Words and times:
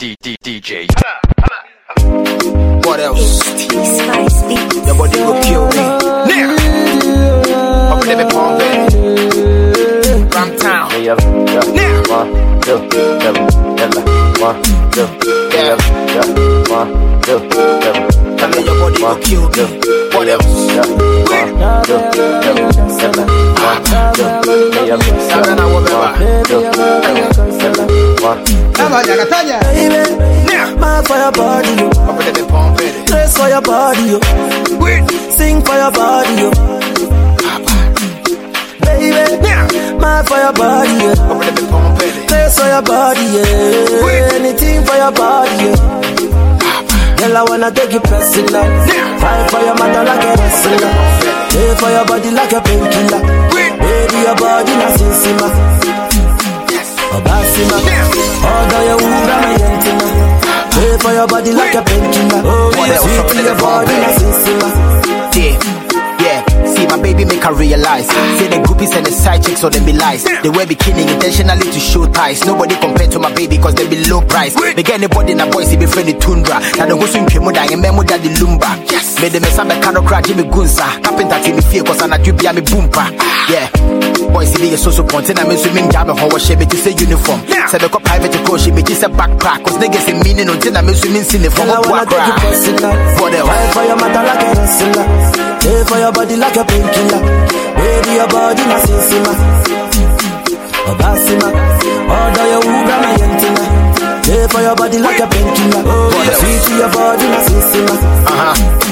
D 0.00 0.16
D 0.22 0.36
DJ. 0.42 0.86
What 2.86 3.00
else? 3.00 3.40
Spice 3.44 4.42
beat. 4.48 4.86
Your 4.86 4.96
body 4.96 5.20
will 5.20 5.42
kill 5.42 5.66
me. 5.68 5.84
Now, 6.30 6.48
up 7.92 8.06
in 8.06 8.16
the 8.16 8.24
pump 8.32 8.60
Ram 10.34 10.56
town. 10.56 10.90
Yeah, 10.92 11.16
yeah, 11.52 11.66
Now, 11.76 12.02
one, 12.08 12.28
two, 12.62 12.78
seven, 13.20 13.44
yalla, 13.76 14.02
one, 14.40 14.62
two, 14.90 15.06
Yeah. 15.52 15.76
yeah, 16.14 16.28
one, 16.72 16.90
two, 17.20 17.38
seven, 17.82 18.04
and 18.40 18.54
your 18.64 18.76
body 18.80 19.02
will 19.02 19.18
kill 19.20 19.44
me 19.50 19.89
whatever. 20.14 20.42
Now, 30.46 31.02
for 31.02 31.16
your 31.16 31.32
body, 31.32 31.70
you. 31.70 31.90
Dress 33.06 33.36
for 33.36 33.48
your 33.48 33.62
body. 33.62 34.18
Sing 35.36 35.62
for 35.62 35.74
your 35.74 35.92
body. 35.92 36.50
Baby, 38.80 39.10
my 39.98 40.22
for 40.26 40.38
your 40.38 40.52
body, 40.52 40.98
for 42.58 42.66
your 42.66 42.82
body, 42.82 43.24
yeah. 43.34 44.34
Anything 44.34 44.84
for 44.84 44.96
your 44.96 45.12
body, 45.12 45.64
yeah. 45.64 46.49
Girl, 47.20 47.36
I 47.36 47.42
wanna 47.48 47.70
take 47.70 47.92
you 47.92 48.00
personal. 48.00 48.64
Fight 49.20 49.50
for 49.50 49.60
your 49.60 49.74
mother 49.76 50.02
like 50.04 50.24
a 50.24 50.32
wrestler. 50.40 50.92
Pay 51.52 51.74
for 51.76 51.90
your 51.90 52.04
body 52.06 52.30
like 52.30 52.52
a 52.52 52.60
painkiller. 52.60 53.20
Baby, 53.52 54.18
your 54.24 54.36
body 54.36 54.72
na 54.80 54.88
sinsima. 54.96 55.48
Obasima. 57.12 57.76
Order 58.40 58.82
your 58.88 58.98
Uber, 59.04 59.36
my 59.42 59.52
yentima. 59.60 60.08
Pay 60.72 60.92
for 61.02 61.12
your 61.12 61.26
body 61.28 61.52
like 61.52 61.74
a 61.74 61.82
painkiller. 61.82 62.40
Oh, 62.44 62.72
yeah, 62.88 62.96
sweet 62.96 63.28
to 63.28 63.42
your 63.44 63.56
body 63.58 63.94
na 64.00 64.08
sinsima. 64.16 64.68
Yeah, 65.36 65.36
yeah. 65.36 65.99
See, 66.80 66.86
my 66.86 66.96
baby 66.96 67.26
make 67.26 67.44
her 67.44 67.52
realize. 67.52 68.08
Say 68.08 68.48
the 68.48 68.56
groupies 68.64 68.96
and 68.96 69.04
the 69.04 69.12
side 69.12 69.44
chicks, 69.44 69.62
or 69.62 69.68
they 69.68 69.84
be 69.84 69.92
lies. 69.92 70.24
They 70.24 70.48
wear 70.48 70.64
bikini 70.64 71.04
intentionally 71.12 71.68
to 71.68 71.78
show 71.78 72.06
ties. 72.08 72.46
Nobody 72.46 72.74
compared 72.80 73.10
to 73.12 73.18
my 73.18 73.28
baby, 73.34 73.58
cause 73.58 73.74
they 73.74 73.86
be 73.86 74.08
low 74.08 74.22
price. 74.22 74.54
They 74.56 74.82
get 74.82 74.96
anybody 74.96 75.32
in 75.32 75.40
a 75.40 75.46
boy, 75.50 75.64
see 75.64 75.76
be 75.76 75.84
friendly 75.84 76.14
tundra. 76.14 76.56
Now 76.80 76.88
the 76.88 76.96
go 76.96 77.04
swim 77.04 77.26
kemo 77.26 77.52
da, 77.52 77.68
and 77.68 77.82
memo 77.82 78.02
da 78.02 78.16
the 78.16 78.32
lumba. 78.40 78.80
Yes. 78.90 79.20
Made 79.20 79.32
the 79.32 79.40
mesa 79.40 79.62
me 79.62 79.76
kano 79.82 80.00
crack, 80.00 80.24
Jimmy 80.24 80.44
Gunsa. 80.44 81.04
Carpenter 81.04 81.36
team 81.44 81.56
me 81.56 81.62
fear, 81.68 81.84
cause 81.84 82.00
I'm 82.00 82.14
a 82.14 82.18
drip, 82.18 82.40
me 82.40 82.64
boompa. 82.64 83.12
Yeah. 83.52 83.68
Boy, 84.32 84.44
see 84.48 84.70
the 84.70 84.78
so 84.78 84.90
so 84.90 85.04
point, 85.04 85.28
and 85.28 85.38
I'm 85.38 85.52
swimming 85.60 85.90
jam, 85.90 86.08
and 86.08 86.18
how 86.18 86.32
she 86.38 86.56
be 86.56 86.64
to 86.64 86.76
say 86.80 86.96
uniform. 86.96 87.44
Say 87.68 87.76
the 87.76 87.92
cop 87.92 88.04
private 88.08 88.32
to 88.32 88.40
go, 88.48 88.56
she 88.56 88.70
be 88.70 88.80
just 88.80 89.02
a 89.02 89.10
backpack. 89.12 89.68
Cause 89.68 89.76
niggas 89.76 90.08
say 90.08 90.16
meaning 90.16 90.48
until 90.48 90.72
I'm 90.76 90.88
swimming 90.96 91.28
sin 91.28 91.42
the 91.42 91.50
form 91.50 91.68
Girl, 91.68 91.76
I 91.76 91.80
of 91.84 91.90
wanna 91.92 92.08
take 92.08 92.24
you 92.24 92.36
personal. 92.40 92.96
What 93.20 93.36
else? 93.36 93.48
Fight 93.52 93.68
for 93.76 93.84
your 93.84 93.98
mother 94.00 94.22
like 94.24 94.40
a 94.40 94.48
wrestler. 94.56 95.50
Pay 95.60 95.84
for 95.84 95.98
your 96.00 96.12
body 96.12 96.36
like 96.36 96.56
a 96.56 96.64
painkiller. 96.70 97.20
Baby, 97.76 98.12
your 98.18 98.28
body 98.28 98.62
na 98.70 98.78
sinsima. 98.86 99.32
Obasima. 100.90 101.48
Order 102.16 102.46
your 102.52 102.62
Uber, 102.64 102.98
my 103.02 103.12
yentima. 103.20 103.64
Pay 104.24 104.46
for 104.48 104.60
your 104.62 104.76
body 104.76 104.98
like 104.98 105.20
a 105.20 105.26
painkiller. 105.26 105.82
Oh, 105.86 106.10
sweet 106.38 106.60
to 106.66 106.72
your 106.80 106.90
body 106.90 107.26
na 107.28 107.40
sinsima. 107.46 107.94
Uh-huh. 108.30 108.89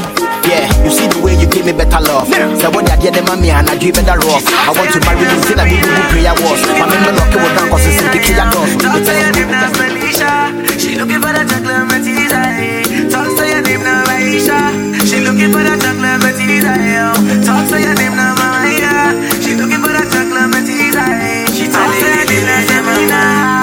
Yeah, 0.48 0.64
you 0.82 0.90
see 0.90 1.06
the 1.12 1.20
way 1.20 1.36
you 1.36 1.46
give 1.46 1.66
me 1.68 1.72
better 1.76 2.00
love. 2.00 2.24
Say 2.28 2.68
what 2.72 2.88
you 3.04 3.10
the 3.12 3.20
mommy 3.28 3.50
and 3.52 3.68
I 3.68 3.76
do 3.76 3.92
better 3.92 4.16
rough. 4.16 4.44
I 4.48 4.72
want 4.72 4.88
to 4.96 5.00
marry 5.04 5.20
you, 5.28 5.38
till 5.44 5.60
I 5.60 5.64
need 5.68 5.84
to 5.84 5.92
prayer 6.08 6.34
was. 6.40 6.60
My 6.80 6.88
men 6.88 7.00
no 7.04 7.12
lucky 7.20 7.36
with 7.36 7.52
down 7.52 7.68
cause 7.68 7.84
it's 7.84 8.00
in 8.00 8.08
the 8.08 8.18
killer 8.24 8.48
doors. 8.48 8.72
Talk 8.80 8.96
to 9.04 9.12
your 9.12 9.32
name 9.36 9.50
now, 9.52 9.68
Felicia. 9.76 10.32
She 10.80 10.96
looking 10.96 11.20
for 11.20 11.32
that 11.36 11.44
chocolate 11.52 11.84
Matisa. 11.92 12.40
eh. 12.40 13.12
Talk 13.12 13.28
to 13.36 13.44
your 13.44 13.60
name 13.60 13.84
now, 13.84 14.08
Aisha. 14.08 14.58
She 15.04 15.20
looking 15.20 15.52
for 15.52 15.60
that 15.60 15.76
chocolate 15.84 16.16
Matisa. 16.24 16.72
eh. 16.80 17.44
Talk 17.44 17.68
to 17.68 17.76
your 17.76 17.94
name 18.00 18.16
now, 18.16 18.32
Maya. 18.40 19.12
She 19.44 19.52
looking 19.52 19.82
for 19.84 19.92
that 19.92 20.08
chocolate 20.08 20.48
Matisa. 20.48 21.04
eh. 21.04 21.44
She 21.52 21.68
talk 21.68 21.92
to 21.92 22.06
your 22.08 22.24
name 22.24 22.46
now, 22.48 22.60
Semina. 22.64 23.57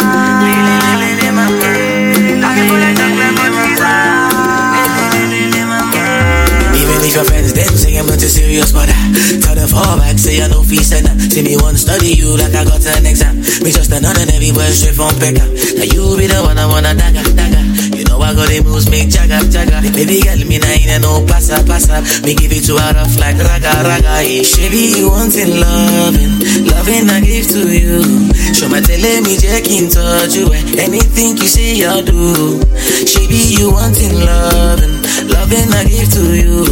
Your 7.15 7.23
friends 7.23 7.53
them 7.55 7.71
say 7.71 7.95
I'm 7.95 8.05
not 8.11 8.19
too 8.19 8.27
serious, 8.27 8.75
but 8.75 8.91
I 8.91 9.39
tell 9.39 9.55
them 9.55 9.71
fall 9.71 9.95
back, 9.95 10.19
say 10.19 10.43
I 10.43 10.51
know 10.51 10.61
fees 10.61 10.91
and 10.91 11.07
that. 11.07 11.15
See 11.31 11.41
me 11.47 11.55
want 11.55 11.79
study 11.79 12.11
you 12.11 12.35
like 12.35 12.51
I 12.51 12.67
got 12.67 12.83
an 12.83 13.07
exam. 13.07 13.39
Me 13.63 13.71
just 13.71 13.87
another 13.87 14.27
heavy 14.27 14.51
boy 14.51 14.67
straight 14.75 14.99
from 14.99 15.15
Peckham. 15.15 15.47
Now 15.79 15.87
you 15.87 16.03
be 16.19 16.27
the 16.27 16.43
one 16.43 16.59
I 16.59 16.67
wanna 16.67 16.91
dagger, 16.91 17.23
dagger. 17.31 17.63
You 17.95 18.03
know 18.03 18.19
I 18.19 18.35
got 18.35 18.51
the 18.51 18.59
moves, 18.59 18.91
make 18.91 19.07
jagger, 19.07 19.39
jagger. 19.47 19.79
Baby 19.95 20.19
girl, 20.27 20.43
me 20.43 20.59
nah 20.59 20.75
in 20.75 20.91
no 20.99 21.23
pass 21.23 21.47
up, 21.55 21.63
pass 21.63 21.87
up. 21.87 22.03
Me 22.27 22.35
give 22.35 22.51
it 22.51 22.67
to 22.67 22.75
her 22.75 22.93
off 22.99 23.15
like 23.15 23.39
raga, 23.39 23.71
raga. 23.87 24.19
Yeah. 24.19 24.43
Baby, 24.59 24.99
you 24.99 25.07
wanting 25.07 25.55
loving, 25.55 26.35
loving 26.67 27.07
I 27.07 27.23
give 27.23 27.47
to 27.55 27.63
you. 27.71 28.03
Show 28.51 28.67
my 28.67 28.83
tele 28.83 29.23
me 29.23 29.39
in 29.39 29.87
touch 29.87 30.35
you. 30.35 30.51
Anything 30.75 31.39
you 31.39 31.47
say, 31.47 31.87
I'll 31.87 32.03
do. 32.03 32.59
She 33.07 33.23
be 33.31 33.55
you 33.55 33.71
wanting 33.71 34.19
loving, 34.19 34.99
loving 35.45 35.73
I 35.73 35.83
give 35.85 36.09
to 36.17 36.23
you. 36.33 36.65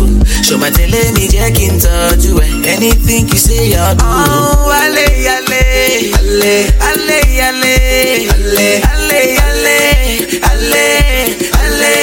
Show 0.43 0.57
my 0.57 0.69
tele 0.69 1.13
me 1.13 1.27
check 1.29 1.59
in 1.59 1.79
touch 1.79 2.25
you. 2.25 2.39
Anything 2.65 3.27
you 3.29 3.37
say, 3.37 3.75
I'll 3.75 3.95
do. 3.95 4.03
Oh, 4.05 4.71
ale, 4.73 5.05
ale, 5.29 5.61
ale, 6.17 6.73
ale, 6.81 7.19
ale, 7.47 7.73
ale, 8.33 8.69
ale, 8.89 9.27
ale, 9.33 9.77
ale, 10.33 10.75
ale, 11.61 11.93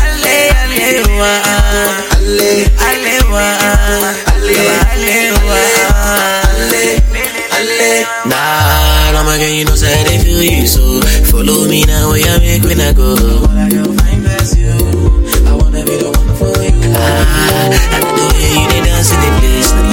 ale, 0.00 0.38
ale, 0.64 0.88
wa, 1.18 1.32
ale, 2.16 2.50
ale, 2.88 3.14
wa, 3.28 3.46
ale, 4.32 4.56
ale, 4.92 5.16
wa, 5.44 5.60
ale, 6.56 6.84
ale. 7.52 7.90
Nah, 8.26 9.20
I'm 9.20 9.28
again, 9.28 9.54
you 9.58 9.64
know, 9.64 9.74
say 9.74 10.04
they 10.04 10.18
feel 10.18 10.42
you. 10.42 10.66
So 10.66 11.00
follow 11.30 11.68
me 11.68 11.84
now, 11.84 12.10
where 12.10 12.18
you 12.18 12.40
make 12.40 12.62
when 12.62 12.80
I 12.80 12.92
go. 12.92 13.14
I 13.50 13.68
can 13.68 13.84
find 13.98 14.24
past 14.24 14.56
you. 14.56 14.87
The 17.68 17.74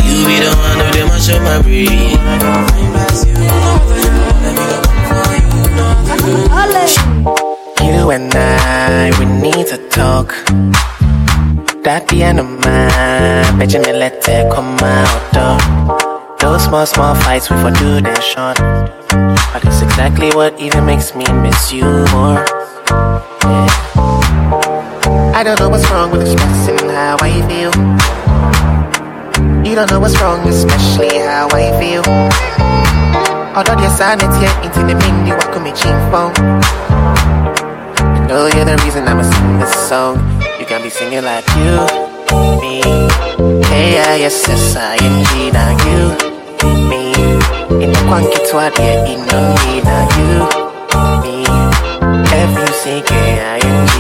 you 0.08 0.24
the 0.24 0.88
the 0.94 1.04
my 1.06 1.60
the 8.00 8.12
and 8.12 8.34
I, 8.34 9.12
we 9.20 9.26
need 9.26 9.68
to 9.68 9.78
talk. 9.90 10.30
That 11.84 12.08
piano 12.08 12.44
man, 12.44 13.60
bet 13.60 13.74
you 13.74 13.82
me 13.82 13.92
let 13.92 14.26
it 14.30 14.52
come 14.54 14.78
out. 14.80 15.34
Though. 15.34 15.58
Those 16.40 16.64
small, 16.64 16.86
small 16.86 17.16
fights 17.16 17.50
we 17.50 17.58
for 17.58 17.72
do 17.72 18.00
them 18.00 18.22
short. 18.22 18.58
But 19.52 19.66
it's 19.66 19.82
exactly 19.82 20.30
what 20.30 20.58
even 20.62 20.86
makes 20.86 21.14
me 21.14 21.26
miss 21.44 21.74
you 21.74 21.84
more. 22.14 22.46
I 25.46 25.54
don't 25.54 25.60
know 25.60 25.70
what's 25.70 25.88
wrong 25.92 26.10
with 26.10 26.24
expressing 26.24 26.90
how 26.90 27.18
I 27.22 27.38
feel. 27.46 27.70
You 29.64 29.76
don't 29.76 29.88
know 29.92 30.00
what's 30.00 30.20
wrong, 30.20 30.42
especially 30.48 31.20
how 31.20 31.48
I 31.54 31.70
feel. 31.78 32.02
Although 33.54 33.78
silence 33.94 34.42
yet 34.42 34.58
into 34.66 34.80
the 34.80 34.98
ming, 34.98 35.28
you 35.28 35.38
walk 35.38 35.62
me 35.62 35.70
cheap 35.70 35.94
phone. 36.10 36.34
I 38.02 38.26
know 38.26 38.48
you're 38.58 38.66
the 38.66 38.76
reason 38.84 39.08
I'ma 39.08 39.22
sing 39.22 39.60
this 39.60 39.70
song. 39.88 40.18
You 40.60 40.66
can 40.66 40.82
be 40.82 40.90
singing 40.90 41.24
like 41.24 41.46
you, 41.54 41.78
me, 42.60 42.82
K-I-S-S-I-N-G, 43.70 45.52
now 45.52 45.78
you, 45.86 46.18
me. 46.90 47.14
In 47.86 47.94
the 47.94 48.02
quanky 48.10 48.42
twat, 48.50 48.74
yeah, 48.80 49.06
in 49.06 49.22
me, 49.22 49.78
now 49.86 50.10
you, 50.18 50.50
me. 51.22 51.46
F-U-C-K-I-N-G, 52.34 53.70
now. 53.86 53.95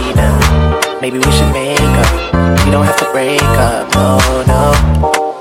Maybe 1.05 1.19
we 1.19 1.31
should 1.37 1.53
make 1.53 1.77
up. 1.77 2.33
We 2.65 2.71
don't 2.71 2.81
have 2.83 2.97
to 2.97 3.05
break 3.11 3.39
up, 3.61 3.93
no, 3.93 4.17
no. 4.49 4.73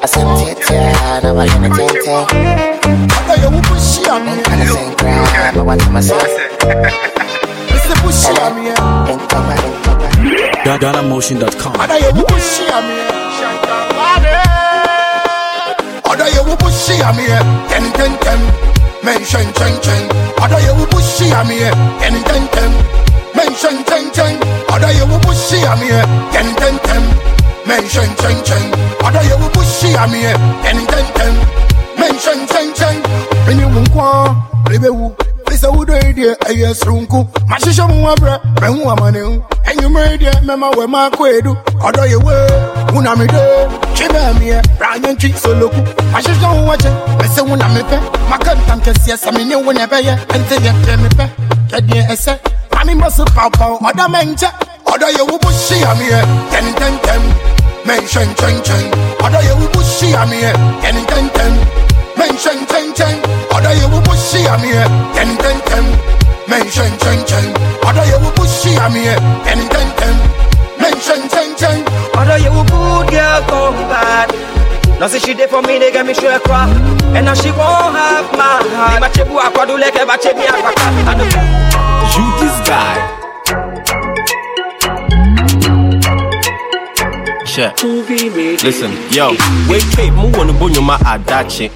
I 0.02 0.04
said, 0.04 0.26
tia, 0.60 0.92
now 1.24 1.40
I 1.40 1.48
gonna 1.48 1.72
ting 1.72 1.88
ting. 1.88 2.28
I'm 4.12 4.44
kinda 4.44 4.68
saying, 4.68 4.92
grab, 4.98 5.56
I 5.56 5.62
want 5.62 5.80
to 5.80 5.88
myself. 5.88 6.28
GhanaMotion.com. 10.64 11.80
Ada 11.80 11.96
ye 11.96 12.12
wo 16.44 16.52
bushi 16.60 17.00
ami 17.08 17.24
e 17.24 17.40
ten 17.72 17.88
ten 17.96 18.12
ten 18.20 18.36
mention 19.02 19.48
chen 19.56 19.72
chen 19.80 20.12
Ada 20.44 20.60
ye 20.60 20.76
wo 20.76 20.84
bushi 20.92 21.32
ami 21.32 21.56
e 21.56 21.72
ten 22.00 22.20
ten 22.28 22.44
ten 22.52 22.93
ye 24.94 25.02
wo 25.02 25.18
bushi 25.18 25.58
amie 25.66 26.00
ten 26.32 26.48
ten 26.56 26.78
ten. 26.86 27.02
Mention 27.66 28.08
chen 28.20 28.36
chen. 28.44 28.64
Ada 29.04 29.20
ye 29.22 29.34
wo 29.40 29.48
bushi 29.54 29.94
amie 29.96 30.32
ten 30.62 30.78
ten 30.86 31.06
ten. 31.16 31.34
Mention 31.98 32.46
chen 32.46 32.72
chen. 32.74 32.96
Bini 33.46 33.64
wo 33.64 33.82
kwa 33.92 34.34
lebe 34.70 34.88
wo 34.88 35.14
fisa 35.48 35.70
wo 35.70 35.84
do 35.84 35.94
ide 35.94 36.36
aye 36.46 36.74
srunku 36.74 37.28
ma 37.48 37.56
shisha 37.58 37.86
mu 37.88 38.08
abra 38.08 38.40
be 38.60 38.66
hu 38.66 38.90
amane 38.90 39.20
hu 39.20 39.42
enyu 39.70 39.88
me 39.90 40.14
ide 40.14 40.30
me 40.46 40.56
ma 40.56 40.70
we 40.76 40.86
ma 40.86 41.10
ko 41.10 41.24
edu 41.26 41.56
ada 41.86 42.06
ye 42.06 42.16
wo 42.16 42.32
una 42.96 43.16
me 43.16 43.26
do? 43.26 43.42
Chibe 43.94 44.18
amie 44.18 44.62
ranye 44.80 45.12
ntwi 45.12 45.32
soloku 45.32 45.80
ma 46.12 46.22
shisha 46.22 46.48
wo 46.48 46.66
wache 46.68 46.90
me 47.18 47.24
eh. 47.24 47.30
se 47.34 47.40
una 47.42 47.68
me 47.68 47.82
pe. 47.82 47.98
Ma 48.30 48.38
kan 48.38 48.58
tam 48.66 48.80
kese 48.80 49.16
se 49.16 49.30
me 49.32 49.44
ne 49.44 49.56
wo 49.56 49.72
ne 49.72 49.86
be 49.86 50.02
ye 50.02 50.14
ente 50.34 50.56
ye 50.64 50.96
me 50.96 51.08
pe. 51.16 51.28
Kedie 51.68 52.06
ese 52.10 52.38
Ami 52.84 52.94
must 52.94 53.24
pow 53.34 53.48
pow, 53.48 53.78
mother 53.80 54.08
mencha, 54.12 54.52
ɔdɔ 54.92 55.08
yɛ 55.16 55.22
wo 55.30 55.36
bo 55.38 55.48
hyia 55.50 55.92
meɛ 56.00 56.20
tɛntɛntɛm 56.52 57.22
mɛnhyɛ 57.86 58.22
nkyɛnkyɛn 58.30 58.84
ɔdɔ 59.24 59.40
yɛ 59.46 59.52
wo 59.58 59.66
bo 59.74 59.80
hyia 59.80 60.22
meɛ 60.30 60.50
tɛntɛntɛm 60.82 61.52
mɛnhyɛ 62.18 62.52
nkyɛnkyɛn 62.60 63.16
ɔdɔ 63.56 63.70
yɛ 63.80 63.86
wo 63.92 63.98
bo 64.06 64.12
hyia 64.12 64.54
meɛ 64.62 64.82
tɛntɛntɛm 65.14 65.86
mɛnhyɛ 66.50 66.84
nkyɛnkyɛn 66.94 67.46
ɔdɔ 67.88 68.02
yɛ 68.10 68.16
wo 68.22 68.30
bo 68.36 68.42
hyia 68.44 68.86
meɛ 68.94 69.14
tɛntɛntɛm 69.46 70.16
mɛnhyɛ 70.80 71.14
nkyɛnkyɛn 71.24 72.04
Although 72.16 72.36
you 72.36 72.50
a 72.50 72.64
good 72.64 73.10
girl, 73.10 73.42
come 73.42 73.88
bad. 73.90 74.30
Now 75.00 75.08
say 75.08 75.18
she 75.18 75.34
there 75.34 75.48
for 75.48 75.60
me, 75.62 75.78
they 75.78 75.90
get 75.90 76.06
me 76.06 76.14
sure 76.14 76.38
crap. 76.40 76.68
And 77.14 77.26
now 77.26 77.34
she 77.34 77.50
won't 77.50 77.96
have 77.96 78.30
my 78.32 78.62
heart. 78.72 78.94
Ni 78.94 79.06
machebu 79.06 79.40
akwadu 79.40 79.76
leke 79.76 80.06
bachebi 80.06 80.46
akwaka. 80.46 80.86
I. 81.06 82.06
You 82.14 82.24
this 82.40 82.68
guy. 82.68 83.23
Shit. 87.54 87.84
Listen, 88.64 88.90
yo, 89.12 89.30
wait, 89.68 89.84
wait, 89.96 90.10
move 90.12 90.34
on 90.40 90.48
the 90.48 90.52
bonyoma 90.54 90.98
adache. 91.06 91.70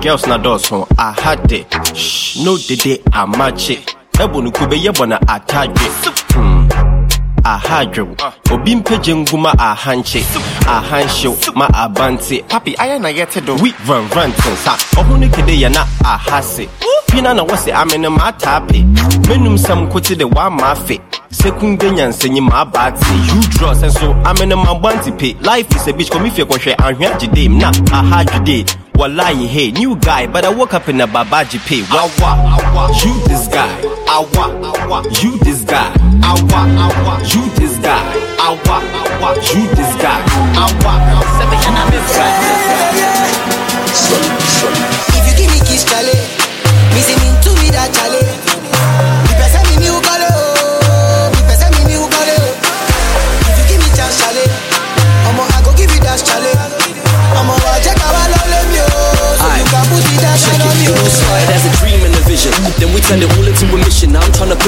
Girls 0.00 0.26
na 0.26 0.38
dawson, 0.38 0.86
I 0.98 1.12
had 1.12 1.52
it. 1.52 1.66
Shh, 1.94 2.38
no 2.42 2.56
dede, 2.56 3.02
I 3.12 3.26
match 3.26 3.68
it. 3.68 3.94
Ebo 4.18 4.40
no 4.40 4.50
kube 4.50 4.76
yebo 4.82 5.06
na 5.06 5.18
atadwe. 5.20 5.84
Hmm. 6.32 6.57
Ahadwo. 7.48 8.16
Obi 8.52 8.76
mpagye 8.76 9.14
nguma 9.14 9.52
ahankye 9.58 10.22
ahanhyew 10.66 11.34
ma 11.54 11.66
abante. 11.72 12.42
Papi 12.48 12.74
ayɛ 12.76 13.00
na 13.00 13.08
yɛte 13.08 13.44
do. 13.44 13.54
Wi 13.56 13.72
vrɛnvrɛnten 13.86 14.56
sa. 14.56 14.76
Ɔho 14.96 15.18
no 15.18 15.28
kede 15.28 15.54
yɛ 15.62 15.72
na 15.72 15.84
ahase. 16.04 16.68
Pina 17.08 17.32
na 17.34 17.42
wɔse 17.44 17.72
amene 17.72 18.08
maataape 18.08 18.84
menum 19.28 19.56
sɛm 19.56 19.90
kote 19.90 20.14
de 20.18 20.24
woama 20.24 20.72
afe. 20.72 21.00
Sekunde 21.30 21.90
nyansanyi 21.90 22.40
maabaate 22.40 23.02
you 23.28 23.40
draw 23.58 23.72
sɛ 23.72 23.90
so 23.90 24.12
amene 24.24 24.54
mabɔnte 24.62 25.16
pe. 25.18 25.34
Life 25.42 25.74
is 25.76 25.86
a 25.88 25.92
bitch 25.92 26.10
kɔmi 26.10 26.30
fie 26.32 26.44
kɔhwɛ 26.44 26.76
ahwe 26.76 27.06
agyedem 27.06 27.58
na 27.58 27.70
ahadwode 27.92 28.64
Wallahi, 28.98 29.46
hey, 29.46 29.70
new 29.70 29.94
guy, 29.96 30.26
but 30.26 30.44
I 30.44 30.48
woke 30.52 30.74
up 30.74 30.88
in 30.88 31.00
a 31.00 31.06
babaji 31.06 31.58
pay. 31.64 31.82
Wawa, 31.86 32.90
you 32.98 33.14
this 33.28 33.46
guy. 33.46 33.70
Awa, 34.10 35.06
you 35.22 35.38
this 35.38 35.62
guy. 35.62 35.94
Awa, 36.26 36.66
you 37.30 37.42
this 37.54 37.78
guy. 37.78 38.02
Awa, 38.42 38.82
you 39.38 39.62
this 39.78 39.94
guy. 40.02 40.18
Awa, 40.58 40.92
seven 41.38 41.58
and 41.78 41.92
this 41.94 42.10
guy. 42.16 42.32
If 45.14 45.24
you 45.30 45.34
give 45.38 45.50
me 45.54 45.60
kiss, 45.60 45.84
Charlie, 45.86 46.18
me 46.90 47.00
say 47.06 47.14
me 47.22 47.30
to 47.46 47.50
me 47.62 47.70
that 47.70 47.94
Charlie. 47.94 48.37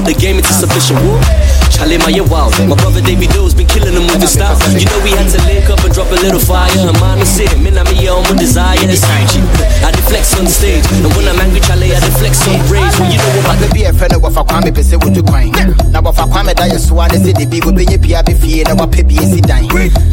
Put 0.00 0.14
the 0.14 0.18
game 0.18 0.36
into 0.36 0.52
submission. 0.52 0.96
Whoa. 0.96 1.20
Charlie, 1.68 1.98
my 1.98 2.08
year 2.08 2.24
wild. 2.24 2.56
My 2.68 2.76
brother 2.76 3.00
Davey 3.00 3.26
Doe's 3.28 3.54
been 3.54 3.66
killing 3.66 3.94
them 3.94 4.06
with 4.08 4.20
the 4.20 4.26
style. 4.26 4.56
You 4.72 4.86
know 4.88 5.00
we 5.04 5.12
had 5.12 5.28
to 5.32 5.38
link 5.44 5.68
up 5.68 5.80
and 5.84 5.92
drop 5.92 6.08
a 6.08 6.18
little 6.24 6.40
fire. 6.40 6.72
And 6.72 6.96
mine 7.00 7.20
is 7.20 7.36
it. 7.38 7.52
Me, 7.60 7.68
I'm 7.70 7.84
on 7.84 8.24
my 8.24 8.34
desire. 8.36 8.76
It's 8.80 9.04
Gucci. 9.04 9.40
I 9.84 9.92
deflex 9.92 10.32
on 10.40 10.46
stage. 10.48 10.84
And 11.04 11.12
when 11.16 11.28
I'm 11.28 11.38
angry, 11.40 11.60
Charlie, 11.60 11.92
I 11.92 12.00
deflex 12.00 12.40
on 12.48 12.60
rage. 12.72 12.96
When 12.96 13.12
you 13.12 13.18
know 13.20 13.28
what 13.36 13.44
i'm 13.44 13.44
about 13.44 13.58
the 13.60 13.68
bi 13.74 13.80
ɛfɛ 13.90 14.06
no 14.12 14.18
wɔfa 14.20 14.42
kwame 14.48 14.70
pɛ 14.72 14.82
sɛ 14.82 14.96
wotu 15.00 15.22
kwan 15.26 15.50
na 15.92 16.00
wɔfa 16.00 16.24
kwame 16.30 16.54
da 16.54 16.64
yɛ 16.68 16.78
soa 16.78 17.08
ne 17.08 17.18
sɛ 17.18 17.32
de 17.38 17.44
bi 17.46 17.58
wobɛnya 17.60 17.98
pia 18.02 18.22
bɛfie 18.22 18.64
na 18.68 18.74
wɔapɛ 18.74 19.02
bi 19.08 19.14
asi 19.22 19.40
dan 19.40 19.64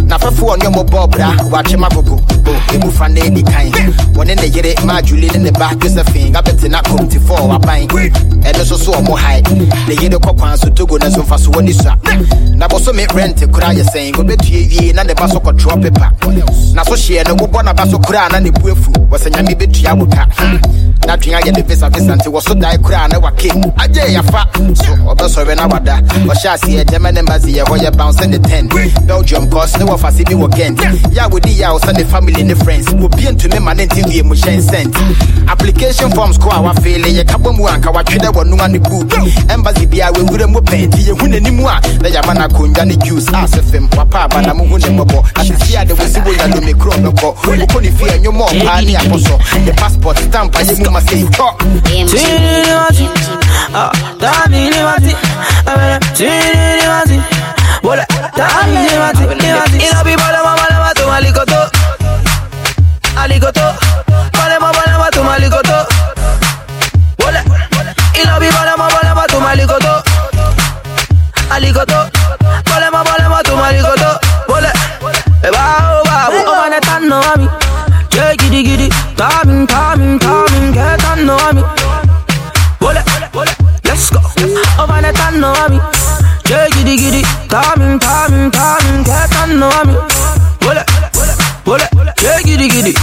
na 0.07 0.17
fɛfoɔ 0.17 0.57
ne 0.59 0.65
ɔmɔbɔ 0.69 1.11
bra 1.11 1.29
wɔakye 1.51 1.77
ma 1.77 1.89
gogo 1.89 2.15
o 2.47 2.51
ɛmu 2.73 2.91
fa 2.91 3.07
na 3.09 3.21
ɛdi 3.21 3.43
kan 3.45 3.71
wɔne 4.13 4.35
ne 4.35 4.47
yere 4.47 4.73
ma 4.85 4.99
adwuli 5.01 5.29
ne 5.33 5.39
ne 5.45 5.51
ba 5.51 5.71
josephine 5.79 6.33
abɛtena 6.33 6.81
komtifoɔ 6.83 7.47
waban 7.49 7.87
ɛno 8.43 8.65
so 8.65 8.77
so 8.77 8.91
ɔmo 8.93 9.17
hae 9.17 9.41
ne 9.87 9.93
yere 10.01 10.17
kɔ 10.17 10.37
kwan 10.37 10.57
so 10.57 10.69
togo 10.69 10.97
ne 10.97 11.09
so 11.09 11.21
mfa 11.23 11.37
so 11.39 11.51
wɔ 11.51 11.63
ne 11.63 11.71
sua. 11.73 11.95
Na 12.55 12.67
bɔso 12.67 12.93
me 12.93 13.05
rent 13.13 13.39
kora 13.51 13.73
yɛ 13.73 13.83
sɛn 13.91 14.13
wobɛtue 14.15 14.69
wie 14.81 14.93
na 14.93 15.03
ne 15.03 15.13
ba 15.13 15.27
so 15.27 15.39
kɔtoɔ 15.39 15.81
pepa. 15.83 16.11
Na 16.73 16.83
so 16.83 16.93
hyeɛ 16.93 17.27
no 17.27 17.35
wobɔ 17.35 17.63
naba 17.65 17.85
so 17.89 17.97
koraa 17.99 18.31
na 18.31 18.39
ne 18.39 18.49
bu 18.51 18.69
afu 18.71 18.91
wɔsɛ 19.09 19.29
nyame 19.31 19.55
bɛtua 19.55 19.97
wo 19.97 20.05
ka 20.05 20.25
na 21.05 21.15
dwea 21.15 21.39
yɛ 21.41 21.53
de 21.55 21.61
vesavesa 21.63 22.15
nti 22.17 22.27
wɔ 22.29 22.41
so 22.41 22.53
dae 22.53 22.77
koraa 22.77 23.07
na 23.09 23.19
wake 23.19 23.51
agye 23.77 24.13
yafa 24.15 24.45
so 24.75 24.93
ɔbɛsɔre 25.13 25.55
na 25.55 25.67
wada 25.67 26.01
ɔhyɛ 26.25 26.53
aseɛ 26.53 26.83
gyɛmɛ 26.85 27.13
ne 27.13 27.21
mbase 27.21 27.49
yɛ 27.53 27.63
hɔ 27.63 27.77
yɛ 27.79 27.97
bounce 27.97 28.25
ne 28.27 28.37
10 28.37 28.67
belgium 29.05 29.49
cos 29.49 29.77
ne 29.77 29.85
wɔfa 29.85 30.11
se 30.13 30.23
bi 30.23 30.33
wɔ 30.33 30.55
gent 30.55 30.77
yɛ 30.79 31.25
a 31.25 31.29
wodi 31.29 31.53
yɛ 31.59 31.69
a 31.69 31.73
wo 31.73 31.79
sɛ 31.79 31.97
ne 31.97 32.03
family 32.03 32.43
ne 32.43 32.53
friends. 32.55 32.87
Obie 32.87 33.31
ntumi 33.31 33.61
ma 33.61 33.73
ne 33.73 33.85
nte 33.85 34.03
wie 34.07 34.21
mu 34.21 34.33
hyɛn 34.35 34.61
cent 34.61 34.95
application 35.49 36.11
forms 36.11 36.37
ko 36.37 36.49
a 36.49 36.61
wafeele 36.61 37.05
yɛka 37.13 37.37
bɔ 37.41 37.55
mu 37.55 37.63
anka 37.67 37.91
watwe 38.27 38.43
dɛ 38.43 38.55
wɔnoa 38.55 38.67
ne 38.71 38.79
book 38.79 39.13
embassy 39.49 39.85
bia 39.85 40.11
wɔwura 40.11 40.47
mu 40.47 40.59
pɛ 40.59 40.87
nti 40.87 41.01
yɛhu 41.09 41.27
n'anim 41.27 41.59
a 41.65 41.79
na 42.01 42.33
no 42.33 42.41
akonnwa 42.47 42.85
ne 42.85 42.95
juice. 42.97 43.27
A 43.33 43.47
aba 44.23 44.41
na 44.41 44.53
ne 44.53 44.63
mmɔbɔ 44.63 45.23
asisi 45.35 45.77
ade 45.77 45.91
wo 45.93 45.97
kuro 46.77 46.91
bɛkɔ 46.97 47.35
wokɔ 47.43 47.81
ne 47.81 47.91
fie 47.91 48.19
ɔpaa 48.27 48.81
ne 48.85 48.97
ne 49.65 49.71
passport 49.73 50.17
stamp 50.17 50.53
ayɛ 50.55 50.77
mu 50.77 50.85
ah, 50.85 50.87
eh, 50.87 50.91
ma 50.91 50.99
sɛ 50.99 51.29
tɔ 51.31 51.47
Aligoto, 63.17 63.73
palema 64.31 64.71
palema 64.71 65.09
tu 65.11 65.23
maligoto. 65.23 65.77
Wole, 65.77 65.96
Aligoto, 71.57 72.07
palema 72.65 73.03
palema 73.03 73.41
tu 73.43 73.55
maligoto. 73.57 74.19
Wole, 74.47 74.67
e 74.67 75.47
eh, 75.47 75.51
ba 75.51 75.63
o 75.89 76.01
oh, 76.01 76.03
ba 76.05 76.27
o 76.29 76.37
oh, 76.37 76.49
o 76.49 76.51
oh, 76.51 76.55
mane 76.61 76.79
tan 76.81 77.07
no 77.09 77.17
ami. 77.33 77.49
Che 78.09 78.35
gidi 78.37 78.61
gidi, 78.63 78.89
tamin 79.15 79.65
tamin 79.65 80.19
tamin 80.19 80.71
ke 80.75 80.85
tan 81.01 81.25
no 81.25 81.35
ami. 81.49 81.63
Wole, 82.79 83.01
let's 83.85 84.09
go. 84.11 84.21
O 84.77 84.85
mane 84.85 85.11
tan 85.13 85.39
no 85.39 85.51
ami. 85.65 85.79
Che 86.43 86.67
gidi 86.75 86.95
gidi, 86.95 87.21
tamin 87.49 87.97
tamin 87.97 88.51
tamin 88.51 89.03
ke 89.03 89.17
tan 89.33 89.57
no 89.57 89.69
ami. 89.81 89.95
Wole, 90.61 90.83
wole, 91.65 92.13
che 92.17 92.37
gidi 92.43 92.69
gidi. 92.69 92.93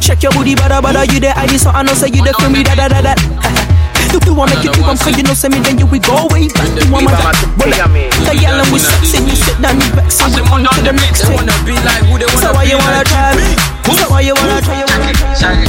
Check 0.00 0.22
your 0.22 0.32
booty, 0.32 0.54
bada 0.54 0.80
bada, 0.80 1.04
you 1.12 1.18
there, 1.18 1.34
I 1.36 1.46
need 1.46 1.58
so 1.60 1.70
I 1.70 1.82
know 1.82 1.92
say 1.94 2.08
you 2.08 2.22
there, 2.22 2.50
me 2.50 2.62
da 2.62 2.74
da 2.76 2.86
da 2.88 3.02
da. 3.02 3.69
If 4.10 4.18
you 4.18 4.20
do 4.26 4.34
wanna 4.34 4.58
make 4.58 4.66
it 4.66 4.74
do, 4.74 4.82
I'm 4.82 4.98
cause 4.98 5.14
you 5.14 5.22
know, 5.22 5.34
say 5.38 5.46
me, 5.48 5.60
then 5.62 5.78
you 5.78 5.86
we 5.86 6.00
go 6.02 6.26
way 6.34 6.50
back. 6.50 6.66
You 6.82 6.90
want 6.90 7.06
my 7.06 7.14
back, 7.14 7.38
bullet. 7.54 7.78
The 8.26 8.34
yellow 8.34 8.66
we 8.74 8.82
sex 8.82 9.14
and 9.14 9.22
you 9.22 9.38
sit 9.38 9.54
down, 9.62 9.78
you 9.78 9.86
back, 9.94 10.10
so 10.10 10.26
we 10.34 10.42
on 10.50 10.66
to 10.66 10.82
the 10.82 10.90
next 10.90 11.22
thing. 11.30 11.38
So 12.42 12.50
why 12.50 12.66
you 12.66 12.74
wanna 12.74 13.06
try 13.06 13.38
me? 13.38 13.54
So 13.86 14.10
why 14.10 14.26
you 14.26 14.34
wanna 14.34 14.58
try, 14.66 14.82
you 14.82 14.86
wanna 14.90 15.14
try? 15.14 15.62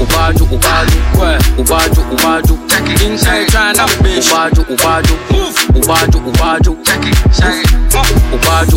Ubaju, 0.00 0.44
ubaju, 0.44 0.98
kwe, 1.16 1.36
ubaju, 1.58 2.00
ubaju. 2.12 2.58
Inside 3.04 3.48
trying 3.52 3.76
to 3.76 3.84
be 4.02 4.20
ubaju, 4.24 4.62
ubaju, 4.72 5.14
ubaju, 5.76 6.18
ubaju. 6.18 6.72
Ubaju, 8.32 8.76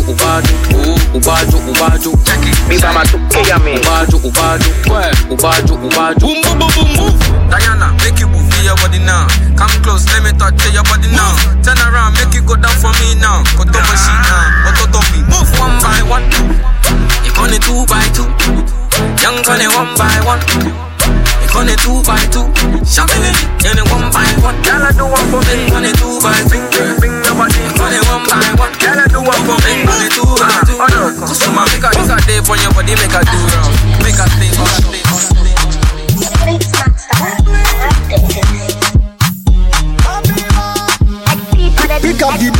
ubaju, 1.16 1.58
ubaju. 1.64 2.10
Ubaju, 2.76 4.16
ubaju, 4.28 4.70
kwe, 4.84 5.04
ubaju, 5.30 5.74
ubaju. 5.74 6.20
Boom, 6.20 6.42
boom, 6.42 6.58
boom, 6.58 6.70
boom, 6.74 6.88
move. 6.96 7.18
Diana, 7.50 7.92
make 8.04 8.20
you 8.20 8.28
move 8.28 8.39
your 8.70 8.78
body 8.78 9.02
now. 9.02 9.26
Come 9.58 9.74
close, 9.82 10.06
let 10.14 10.22
me 10.22 10.30
touch 10.38 10.54
your 10.70 10.86
body 10.86 11.10
now. 11.10 11.34
Turn 11.66 11.74
around, 11.90 12.14
make 12.14 12.30
you 12.38 12.42
go 12.46 12.54
down 12.54 12.70
for 12.78 12.94
me 13.02 13.18
now. 13.18 13.42
Koto 13.58 13.82
machine 13.90 14.22
now, 14.30 14.70
ototopi. 14.70 15.26
Move 15.26 15.50
one 15.58 15.74
by 15.82 15.98
one. 16.06 16.22
You 17.26 17.34
gonna 17.34 17.58
two 17.58 17.82
by 17.90 17.98
two. 18.14 18.30
Young 19.18 19.42
gonna 19.42 19.66
one 19.74 19.90
by 19.98 20.14
one. 20.22 20.38
You 21.42 21.50
gonna 21.50 21.74
two 21.82 21.98
by 22.06 22.22
two. 22.30 22.46
Shabby, 22.86 23.18
you 23.18 23.58
gonna 23.58 23.82
one 23.90 24.06
by 24.14 24.30
one. 24.38 24.54
Girl, 24.62 24.86
I 24.86 24.94
do 24.94 25.02
one 25.10 25.26
for 25.34 25.42
me. 25.50 25.66
You 25.66 25.74
gonna 25.74 25.90
two 25.98 26.22
by 26.22 26.38
two. 26.46 26.62
Bring 27.02 27.18
your 27.26 27.34
body. 27.34 27.58
You 27.58 27.74
gonna 27.74 27.98
one 28.06 28.22
by 28.30 28.46
one. 28.54 28.70
Girl, 28.78 28.98
I 29.02 29.06
do 29.10 29.18
one 29.18 29.42
for 29.50 29.58
me. 29.66 29.82
You 29.82 29.90
gonna 29.90 30.08
two 30.14 30.30
by 30.38 30.46
two. 30.62 30.78
Customer, 31.26 31.66
make 31.74 31.82
a 31.82 31.90
make 31.98 32.06
a 32.06 32.18
day 32.22 32.38
for 32.46 32.54
your 32.54 32.70
body, 32.70 32.94
make 32.94 33.18
a 33.18 33.20
do 33.26 33.38
wrong. 33.50 33.74
Make 34.06 34.14
a 34.14 34.26
stay, 34.30 34.46
make 34.46 35.10
a 35.10 35.18
stay, 35.18 35.58
make 36.46 36.70
a 36.70 36.86
stay. 36.94 37.59
Cause 42.20 42.38
the 42.38 42.59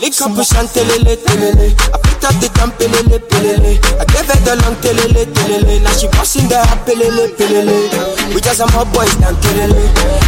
lick, 0.00 0.20
up 0.22 0.32
a 0.32 0.42
shantelele, 0.42 1.16
telele. 1.20 1.68
I 1.92 1.98
picked 2.00 2.24
up 2.24 2.34
the 2.40 2.48
damn 2.54 2.70
pelele, 2.72 3.18
pelele. 3.28 3.76
I 4.00 4.04
gave 4.08 4.26
her 4.26 4.38
the 4.44 4.56
long 4.64 4.76
telele, 4.80 5.24
telele. 5.32 5.82
Now 5.82 5.92
she 5.92 6.08
busting 6.08 6.48
the 6.48 6.58
hot 6.58 6.86
pelele, 6.86 7.28
pelele. 7.36 8.34
We 8.34 8.40
just 8.40 8.58
some 8.58 8.68
hot 8.70 8.92
boys 8.92 9.14
down 9.16 9.34
telele. 9.36 9.84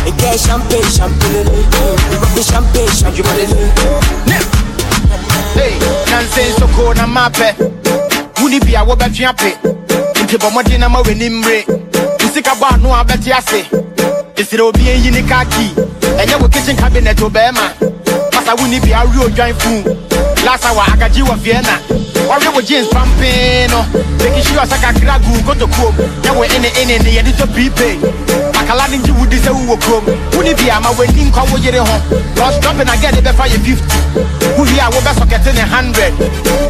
And 0.07 0.17
get 0.19 0.39
champagne, 0.39 0.85
champagne. 0.93 1.49
We 1.49 2.17
rock 2.21 2.37
champagne, 2.45 2.93
champagne. 2.93 3.49
Hey, 5.57 5.79
nansen 6.11 6.53
so 6.59 6.67
cool 6.77 6.95
na 6.95 7.07
mape. 7.07 7.57
Wuni 8.41 8.61
bi 8.61 8.77
a 8.77 8.85
wobɛtwe 8.85 9.25
ape. 9.25 9.57
Nti 10.23 10.37
mmɔden 10.37 10.81
na 10.81 10.89
ma 10.89 11.03
w'ani 11.03 11.29
mmere. 11.31 11.65
Nsika 12.21 12.55
bɔ 12.61 12.75
ano 12.75 12.93
a 12.93 13.05
bɛte 13.05 13.33
ase. 13.33 13.65
Ɛsrɛ 14.37 14.61
obi 14.61 15.11
ne 15.11 15.23
kaa 15.23 15.45
key. 15.45 16.00
Ɛnyɛ 16.21 16.41
wo 16.41 16.49
kitchen 16.49 16.77
cabinet 16.77 17.21
o 17.23 17.31
bɛɛma. 17.31 17.65
Masa 18.33 18.55
wuni 18.59 18.79
bi 18.81 18.93
a 18.93 19.05
wi 19.07 19.25
odwan 19.25 19.55
fu. 19.61 19.83
Last 20.45 20.65
hour 20.67 20.85
agagye 20.93 21.23
wɔ 21.25 21.37
Vienna. 21.39 21.81
Wɔwe 22.29 22.55
wo 22.55 22.61
jeans 22.61 22.89
pampee 22.89 23.67
no. 23.71 23.81
Making 24.19 24.45
sure 24.45 24.67
sɛ 24.69 24.77
kakra 24.83 25.19
gu 25.25 25.41
kotokuom. 25.47 25.95
Nyɛ 26.23 26.37
wo 26.37 26.43
ene 26.45 26.69
ene 26.77 26.99
ne 27.03 27.11
yɛde 27.17 27.33
tɔ 27.33 27.47
prepaid. 27.55 28.01
Makala 28.53 28.89
ne 28.91 28.99
ngye 28.99 29.13
wudi 29.17 29.39
sɛ 29.41 29.51
wowɔ 29.51 29.77
kurom. 29.81 30.05
Wuni 30.37 30.53
bi 30.57 30.69
a 30.69 30.81
ma 30.81 30.91
w'ani 30.93 31.31
nkɔ 31.31 31.51
wo 31.51 31.57
yere 31.57 31.79
ho. 31.81 31.97
Plus 32.35 32.59
dropping 32.61 32.89
again 32.89 33.15
de 33.15 33.23
bɛfa 33.23 33.49
yɛ 33.49 33.59
50. 33.65 33.97
Wohi 34.59 34.77
a 34.79 34.91
wobɛsɔkɛte 34.93 35.55
ne 35.55 35.65
100. 35.65 36.13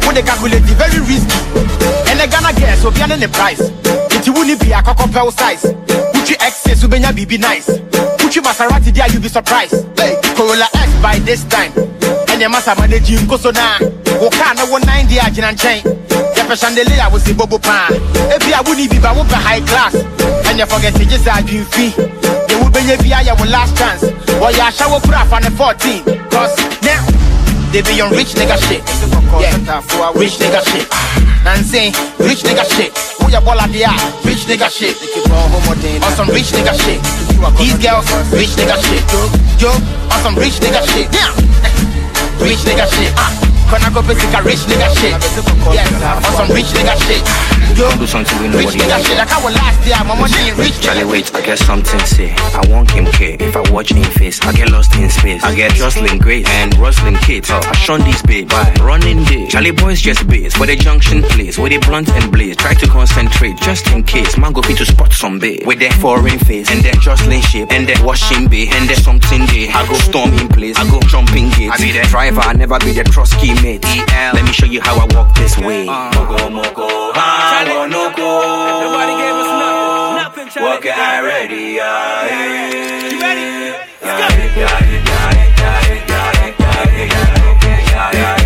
Wode 0.05 0.25
calculate 0.25 0.63
very 0.79 0.99
risky. 0.99 1.37
ɛnɛ 2.07 2.29
ghana 2.31 2.53
girls 2.53 2.83
obia 2.85 3.07
ne 3.07 3.15
ne 3.17 3.27
price 3.27 3.61
nti 4.15 4.29
woni 4.33 4.55
bi 4.55 4.71
akɔkɔ 4.71 5.05
pɛw 5.11 5.31
size 5.37 5.73
Gucci 6.31 6.47
X's, 6.47 6.83
Ubenya 6.83 7.11
be 7.13 7.37
nice. 7.37 7.67
Gucci 8.17 8.39
Maserati, 8.41 8.93
there 8.93 9.11
you 9.11 9.19
be 9.19 9.27
surprised. 9.27 9.75
Hey. 9.99 10.15
Corolla 10.35 10.67
X 10.73 10.87
by 11.01 11.19
this 11.19 11.43
time. 11.45 11.71
And 12.29 12.39
your 12.39 12.49
master 12.49 12.73
managing 12.77 13.27
Kosona. 13.27 13.79
Wakana 14.15 14.63
190 14.71 15.15
Ajin 15.15 15.43
and 15.43 15.59
chain. 15.59 15.83
Your 15.83 16.55
chandelier 16.55 17.09
was 17.11 17.23
see 17.23 17.33
bubble 17.33 17.59
Pan. 17.59 17.91
If 18.31 18.47
you 18.47 18.55
wouldn't 18.63 18.91
be 18.91 18.99
by 18.99 19.11
be 19.11 19.35
high 19.35 19.59
class. 19.59 19.95
And 20.47 20.57
you 20.57 20.65
forget 20.65 20.95
to 20.95 21.05
just 21.05 21.27
add 21.27 21.49
you 21.49 21.65
fee. 21.65 21.91
You 22.47 22.63
will 22.63 22.71
be 22.71 22.79
your 22.79 23.35
last 23.51 23.75
chance. 23.75 24.03
why 24.39 24.55
i 24.55 24.71
shower 24.71 25.01
put 25.01 25.13
off 25.13 25.33
on 25.33 25.43
the 25.43 25.51
14. 25.51 26.03
Cause 26.31 26.55
now, 26.81 27.03
they 27.71 27.81
be 27.81 27.99
on 27.99 28.11
rich 28.11 28.39
nigga 28.39 28.55
shit. 28.69 28.83
Yeah, 29.41 29.59
rich 30.15 30.39
nigga 30.39 30.63
shit. 30.71 31.20
Nancy, 31.43 31.89
rich 32.19 32.43
nigga 32.45 32.63
shit. 32.69 32.93
Who 33.19 33.29
ya 33.31 33.41
bola 33.41 33.65
dia? 33.67 33.89
Rich 34.23 34.45
nigga 34.45 34.69
shit. 34.69 34.95
On 35.31 36.13
some 36.13 36.29
rich 36.29 36.51
nigga 36.53 36.73
shit. 36.77 37.01
These 37.57 37.77
girls, 37.81 38.05
rich 38.31 38.53
nigga 38.53 38.77
shit. 38.77 39.03
Yo, 39.57 39.71
on 40.13 40.19
some 40.21 40.35
rich 40.35 40.61
nigga 40.61 40.81
shit. 40.93 41.09
Yeah, 41.09 41.33
rich 42.45 42.61
nigga 42.61 42.85
shit. 42.93 43.11
Ah, 43.17 43.33
Kona 43.69 43.89
go 43.89 44.01
physical 44.05 44.41
rich 44.45 44.63
nigga 44.69 44.89
shit. 45.01 45.17
Yeah, 45.73 46.21
on 46.21 46.33
some 46.37 46.49
rich 46.53 46.69
nigga 46.77 46.95
shit. 47.09 47.23
Yo, 47.77 47.89
Do 47.97 48.05
something 48.05 48.37
we 48.41 48.49
rich 48.49 48.75
else 48.79 49.07
shit. 49.07 49.17
Like 49.17 49.31
I 49.31 49.43
was 49.43 49.55
last 49.55 49.87
year, 49.87 49.95
my 50.03 50.19
money 50.19 50.49
in 50.49 50.57
rich 50.57 50.81
Charlie, 50.81 51.05
wait, 51.05 51.33
I 51.33 51.41
get 51.41 51.57
something 51.57 51.99
to 51.99 52.05
say. 52.05 52.33
I 52.35 52.61
want 52.69 52.89
Kim 52.89 53.05
K. 53.05 53.37
If 53.39 53.55
I 53.55 53.61
watch 53.71 53.91
in 53.91 54.03
face, 54.03 54.41
I 54.41 54.51
get 54.51 54.69
lost 54.71 54.95
in 54.95 55.09
space. 55.09 55.43
I 55.43 55.55
get 55.55 55.71
Jocelyn 55.73 56.17
Grace 56.17 56.47
and 56.49 56.75
Roslyn 56.77 57.15
Kate. 57.15 57.49
I 57.49 57.71
shun 57.73 58.01
these 58.01 58.21
babes. 58.23 58.53
Running 58.81 59.23
day. 59.23 59.47
Charlie 59.47 59.71
boys 59.71 60.01
just 60.01 60.27
base. 60.27 60.53
For 60.55 60.65
the 60.65 60.75
junction 60.75 61.23
place, 61.23 61.57
where 61.57 61.69
they 61.69 61.77
blunt 61.77 62.09
and 62.09 62.31
blaze. 62.31 62.57
Try 62.57 62.73
to 62.73 62.87
concentrate 62.87 63.57
just 63.57 63.87
in 63.87 64.03
case. 64.03 64.37
Man 64.37 64.51
go 64.51 64.61
fit 64.61 64.77
to 64.77 64.85
spot 64.85 65.13
some 65.13 65.39
bay. 65.39 65.63
With 65.65 65.79
their 65.79 65.91
foreign 65.93 66.39
face 66.39 66.69
and 66.69 66.83
their 66.83 66.93
Jocelyn 66.93 67.41
shape 67.41 67.71
and 67.71 67.87
their 67.87 68.03
washing 68.03 68.47
bay 68.47 68.67
and 68.69 68.89
their 68.89 68.97
something 68.97 69.45
day. 69.45 69.69
I 69.69 69.87
go 69.87 69.93
storm 69.95 70.33
in 70.33 70.47
place. 70.49 70.77
I 70.77 70.89
go 70.89 70.99
jumping 71.07 71.49
gate. 71.51 71.71
I 71.71 71.77
be 71.77 71.91
the 71.91 72.05
driver. 72.09 72.41
I 72.41 72.53
never 72.53 72.79
be 72.79 72.91
the 72.91 73.03
trusty 73.03 73.53
mate. 73.61 73.85
EL. 73.85 74.33
Let 74.33 74.43
me 74.43 74.51
show 74.51 74.65
you 74.65 74.81
how 74.81 74.95
I 74.97 75.07
walk 75.15 75.33
this 75.35 75.57
uh, 75.57 75.61
way. 75.65 75.85
Mogo 75.87 76.49
mogo 76.49 77.11
got 77.65 77.89
Nobody 77.89 79.13
gave 79.21 79.35
us 79.35 79.51
nothing. 79.61 80.45
nothing 80.45 80.63
what 80.63 80.81
can 80.81 80.97
I 80.97 81.21
ready? 81.21 81.79
I 81.79 82.29
you 83.11 83.19
ready? 83.19 83.77
Let's 84.01 84.11
go. 84.11 84.17
Got 84.17 84.33
it, 84.33 84.55
got 84.55 84.81
it, 84.81 85.05
got 85.05 85.35
it, 85.35 85.57
got 85.57 85.85
it, 85.91 86.07
got 86.07 86.37
it, 86.41 86.57
got 86.57 86.89
it, 86.89 87.09
got 87.09 88.13
it, 88.13 88.21
got 88.21 88.37
it. 88.37 88.40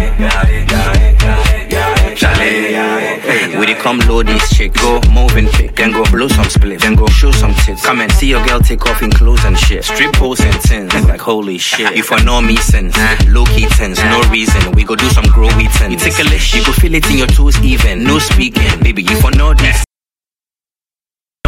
Charlie, 2.16 3.58
we 3.60 3.66
dey 3.66 3.76
come 3.76 4.00
load 4.08 4.28
this 4.28 4.50
chick, 4.56 4.74
go 4.74 5.02
move 5.12 5.36
and 5.36 5.50
pick, 5.50 5.76
then 5.76 5.92
go 5.92 6.04
blow 6.12 6.28
some 6.28 6.46
split, 6.50 6.82
then 6.82 6.96
go 6.96 7.06
show 7.08 7.32
some 7.32 7.54
tits. 7.66 7.86
Come 7.86 8.02
and 8.02 8.12
see 8.14 8.28
your 8.28 8.46
girl 8.46 8.60
take 8.60 8.86
off 8.86 9.02
in 9.02 9.12
clothes 9.12 9.44
and 9.46 9.58
shit. 9.58 9.84
Strip 9.84 10.14
pose 10.14 10.40
and 10.42 10.60
tins, 10.62 10.94
like 11.08 11.20
holy 11.22 11.58
shit. 11.58 11.96
You 11.96 12.04
for 12.04 12.22
no 12.24 12.42
me 12.42 12.56
sense, 12.58 12.96
low 13.28 13.46
key 13.46 13.68
tense, 13.68 14.00
no 14.04 14.22
reason. 14.32 14.72
We 14.74 14.84
go 14.84 14.96
do 14.96 15.10
some 15.10 15.26
growy 15.26 15.68
tens. 15.78 15.92
You 15.94 15.98
take 16.00 16.20
a 16.20 16.30
lick, 16.30 16.54
you 16.54 16.66
go 16.66 16.72
feel 16.72 16.94
it 16.96 17.10
in 17.12 17.18
your 17.18 17.28
toes 17.28 17.60
even. 17.62 18.04
No 18.04 18.20
speaking, 18.20 18.80
baby, 18.82 19.04
you 19.04 19.20
for 19.22 19.32
no 19.32 19.54
this. 19.54 19.85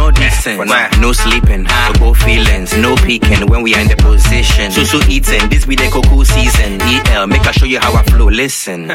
No 0.08 0.14
decent, 0.14 0.58
no 1.00 1.12
sleeping, 1.12 1.64
no 1.64 1.92
go 1.98 2.14
feelings, 2.14 2.74
no 2.78 2.96
peeking 2.96 3.46
when 3.46 3.60
we 3.60 3.74
are 3.74 3.80
in 3.80 3.88
the 3.88 3.96
position. 3.96 4.72
So 4.72 4.82
so 4.84 5.00
eating, 5.06 5.50
this 5.50 5.66
be 5.66 5.76
the 5.76 5.90
cocoa 5.92 6.22
season. 6.24 6.80
EL, 6.80 7.26
make 7.26 7.46
I 7.46 7.52
show 7.52 7.66
you 7.66 7.78
how 7.78 7.92
I 7.92 8.02
flow. 8.04 8.30
Listen. 8.30 8.88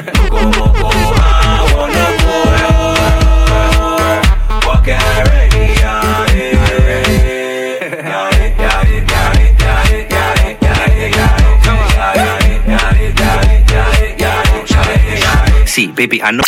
See, 15.67 15.91
baby, 15.91 16.23
I 16.23 16.31
know. 16.31 16.43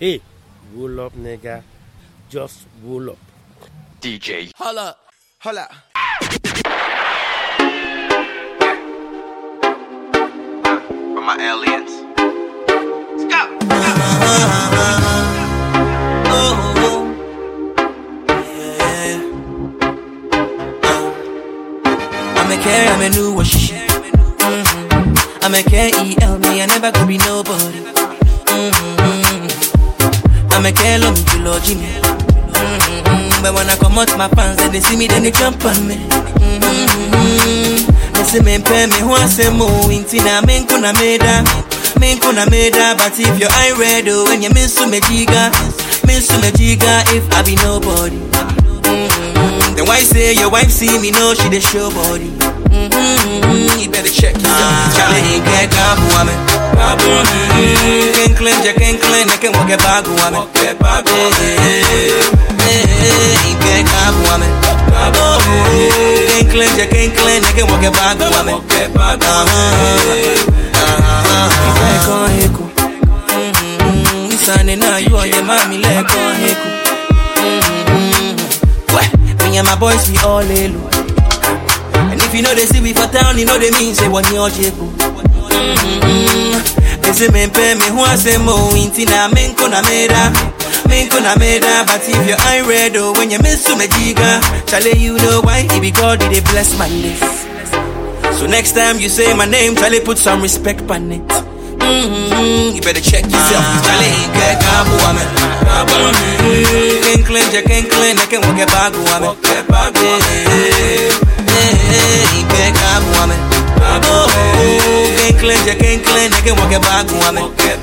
Hey, 0.00 0.20
roll 0.74 0.98
up, 0.98 1.12
nigga. 1.12 1.62
Just 2.34 2.66
roll 2.82 3.10
up. 3.10 3.18
DJ. 4.00 4.50
Holla, 4.56 4.96
holla. 5.38 5.68
For 11.14 11.22
my 11.22 11.36
aliens. 11.38 11.92
I'm 22.36 22.50
a 22.50 22.56
care, 22.60 22.90
I'm 22.90 23.00
a 23.00 23.08
new 23.10 23.32
wash. 23.32 23.70
Mm-hmm. 23.70 25.44
I'm 25.44 25.54
a 25.54 25.62
care, 25.62 25.90
EL 25.94 26.38
me, 26.40 26.62
I 26.62 26.66
never 26.66 26.90
could 26.90 27.06
be 27.06 27.16
nobody. 27.18 27.78
Mm-hmm. 28.50 29.44
I'm 30.50 30.66
a 30.66 30.72
care, 30.72 30.98
love 30.98 31.14
me, 31.14 31.22
you 31.38 31.44
love 31.44 31.62
Jimmy. 31.62 32.13
But 33.44 33.52
when 33.52 33.68
I 33.68 33.76
come 33.76 34.00
out 34.00 34.08
my 34.16 34.24
pants, 34.26 34.56
they 34.72 34.80
see 34.80 34.96
me, 34.96 35.06
then 35.06 35.22
they 35.22 35.30
jump 35.30 35.60
on 35.68 35.76
me. 35.86 36.00
Mm-hmm. 36.40 37.76
They 38.16 38.24
say, 38.24 38.40
me 38.40 38.56
pay 38.56 38.88
me, 38.88 38.96
who 39.04 39.12
I 39.12 39.28
say, 39.28 39.52
mo, 39.52 39.68
inti 39.92 40.16
na, 40.24 40.40
meda. 40.40 41.44
Men 42.00 42.16
kuna 42.24 42.48
meda, 42.48 42.96
but 42.96 43.12
if 43.12 43.36
your 43.36 43.52
eye 43.52 43.76
red, 43.76 44.08
oh, 44.08 44.24
when 44.32 44.40
you 44.40 44.48
miss 44.48 44.80
me, 44.88 44.96
jiga. 45.04 45.52
Miss 46.08 46.32
me, 46.40 46.56
jiga, 46.56 47.04
if 47.12 47.28
I 47.36 47.44
be 47.44 47.60
nobody. 47.60 48.16
Mm-hmm. 48.16 49.76
Then 49.76 49.84
why 49.92 50.00
say 50.00 50.32
your 50.32 50.48
wife 50.50 50.72
see 50.72 50.96
me, 50.96 51.10
know 51.12 51.34
she 51.36 51.52
the 51.52 51.60
show 51.60 51.92
body. 51.92 52.32
Mm-hmm. 52.72 53.76
You 53.76 53.92
better 53.92 54.08
check 54.08 54.40
out. 54.40 54.88
Charlie, 54.96 55.44
get 55.44 55.68
kabu 55.68 56.08
ame. 56.16 56.32
Kabu 56.80 57.12
ame. 57.12 58.08
Can 58.16 58.32
claim, 58.40 58.56
ja 58.64 58.72
can 58.72 58.96
claim, 58.96 59.28
I 59.28 59.36
can 59.36 59.52
walk 59.52 59.68
a 59.68 59.76
bag 59.76 60.08
woman. 60.08 60.32
Walk 60.32 60.56
a 60.64 60.72
bag 60.80 61.04
you 63.48 63.56
can't 63.62 63.86
cop 63.92 64.14
woman. 64.26 64.50
Oh, 65.16 65.38
can't 66.28 66.48
clinch, 66.50 66.76
you 66.78 66.86
can't 66.92 67.12
clinch, 67.16 67.46
you 67.48 67.54
can 67.56 67.66
walk 67.70 67.82
it 67.84 67.92
back, 67.92 68.18
woman. 68.18 68.54
Uh-huh, 68.54 69.16
uh-huh. 70.74 71.48
Lẹ́ẹ̀kan 71.80 72.30
eku, 72.44 72.64
ìsànì 74.34 74.74
náà 74.76 74.98
yóò 75.06 75.22
yẹ 75.32 75.40
máa 75.48 75.64
mi 75.70 75.76
lẹ́ẹ̀kan 75.84 76.34
eku. 76.50 76.68
Wẹ́, 78.94 79.06
me 79.50 79.58
and 79.58 79.66
my 79.68 79.74
boys 79.76 80.04
we 80.10 80.16
all 80.18 80.42
elu. 80.62 80.80
And 82.10 82.20
if 82.22 82.34
you 82.34 82.42
know 82.42 82.54
they 82.54 82.66
see 82.66 82.80
we 82.80 82.92
for 82.92 83.06
town, 83.08 83.38
you 83.38 83.44
know 83.46 83.58
they 83.58 83.70
mean 83.70 83.94
say 83.94 84.08
wọ́n 84.08 84.22
ní 84.30 84.36
ọjọ́ 84.46 84.66
eku. 84.68 84.86
Ese 87.10 87.28
me 87.32 87.46
mpẹ́ 87.46 87.74
mi 87.78 87.88
hu 87.94 88.04
ase 88.04 88.38
mo, 88.38 88.54
inti 88.76 89.04
na 89.06 89.28
mi 89.28 89.42
nko 89.48 89.68
na 89.68 89.82
mi 89.82 90.06
ra. 90.08 90.32
Menko 90.88 91.20
na 91.22 91.34
meda, 91.36 91.84
but 91.86 92.02
if 92.06 92.16
you 92.28 92.36
ain't 92.50 92.66
ready 92.66 92.98
oh, 92.98 93.12
when 93.18 93.30
you 93.30 93.38
miss 93.40 93.66
me 93.68 93.86
jiga, 93.86 94.40
Charlie 94.66 94.96
you 94.98 95.16
know 95.18 95.40
why? 95.42 95.66
It 95.70 95.80
be 95.80 95.90
God 95.90 96.20
did 96.20 96.44
bless 96.44 96.78
my 96.78 96.88
list. 96.88 97.24
So 98.38 98.46
next 98.46 98.72
time 98.72 98.98
you 98.98 99.08
say 99.08 99.32
my 99.34 99.44
name, 99.46 99.76
Charlie 99.76 100.00
put 100.00 100.18
some 100.18 100.42
respect 100.42 100.82
on 100.90 101.10
it. 101.12 101.22
Mm-hmm. 101.84 102.76
You 102.76 102.80
better 102.82 103.00
check 103.00 103.24
yourself. 103.24 103.64
Charlie, 103.84 104.26
get 104.34 104.58
kabu 104.62 104.96
ame. 105.08 105.24
Kinkling, 107.04 107.48
je 107.52 107.60
kinkling, 107.62 108.16
I 108.18 108.26
can 108.26 108.40
walk 108.40 108.58
a 108.58 108.66
bagu 108.66 109.04
ame. 109.14 109.36
Get 109.42 109.66
bagu 109.68 110.00
ame. 110.00 110.24
Get 112.48 112.72
kabu 112.74 113.12
ame. 113.22 113.36
Oh, 113.84 114.26
kinkling, 115.20 115.62
je 115.66 115.74
kinkling, 115.76 116.32
I 116.32 116.40
can 116.40 116.56
walk 116.56 116.72
a 116.72 116.80
bagu 116.80 117.16
ame. 117.28 117.42
Get 117.56 117.78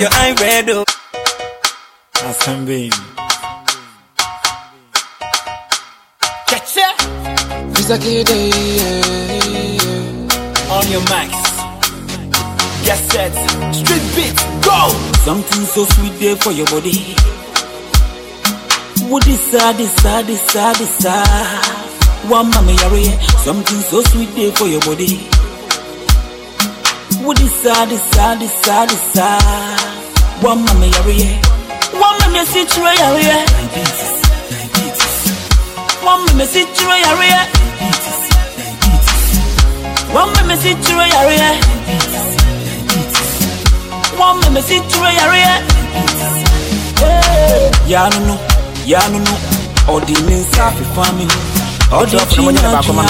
Your 0.00 0.10
eye 0.12 0.32
red 0.40 0.70
oh. 0.70 0.84
Assemble. 2.22 2.88
Gotcha. 6.46 6.88
It's 7.74 7.90
a 7.90 7.98
kid, 7.98 8.28
yeah. 8.30 9.02
On 10.74 10.86
your 10.88 11.02
mics. 11.10 11.44
Get 12.84 12.98
set. 13.10 13.34
Street 13.74 14.06
beat. 14.14 14.38
Go. 14.62 14.88
Something 15.24 15.64
so 15.66 15.84
sweet 15.84 16.14
there 16.20 16.36
for 16.36 16.52
your 16.52 16.66
body. 16.66 17.14
What 19.10 19.26
is 19.26 19.50
that? 19.50 19.76
This 19.76 19.94
that? 20.02 20.26
This 20.26 20.52
that? 20.52 20.76
This 20.78 20.98
that? 20.98 21.77
One 22.26 22.50
mama 22.50 22.72
yare. 22.72 23.18
Something 23.44 23.80
so 23.80 24.02
sweet 24.02 24.34
there 24.34 24.52
for 24.52 24.66
your 24.66 24.80
body. 24.80 25.20
That? 27.64 27.88
This 27.88 28.10
that? 28.12 28.38
This 28.38 28.60
that? 28.66 28.88
This? 28.88 30.42
One 30.42 30.64
mama 30.64 30.86
yare. 30.86 31.40
One 31.98 32.18
mama 32.20 32.44
situation 32.46 33.14
yare. 33.26 33.44
One 36.04 36.24
mama 36.26 36.46
situation 36.46 37.18
yare. 37.18 37.44
One 40.14 40.32
mama 40.34 40.56
situation 40.56 41.10
yare. 41.12 41.56
One 44.18 44.40
mama 44.40 44.62
situation 44.62 45.16
yare. 45.16 45.64
Ya 47.88 48.08
no 48.10 48.18
no, 48.26 48.36
ya 48.84 49.00
no 49.08 49.18
no. 49.18 49.34
Odi 49.94 50.12
ne 50.26 50.34
nsa 50.40 50.70
fifa 50.76 51.12
mi 51.16 51.24
ho. 51.24 51.57
Odi 51.90 52.16
chinya 52.16 52.82
chinya 52.82 53.08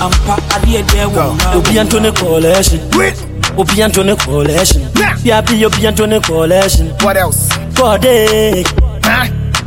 ampa 0.00 0.36
ade 0.56 0.78
ede 0.78 1.04
wo 1.04 1.36
na. 1.36 1.56
Obi 1.56 1.78
Antony 1.78 2.12
collection. 2.12 2.80
Obi 3.58 3.82
Antony 3.82 4.16
collection. 4.16 4.82
Bia 5.22 5.42
bi 5.42 5.64
Obi 5.64 5.86
Antony 5.86 6.20
collection. 6.20 6.88
What 7.02 7.16
else? 7.16 7.48
Kode. 7.74 8.64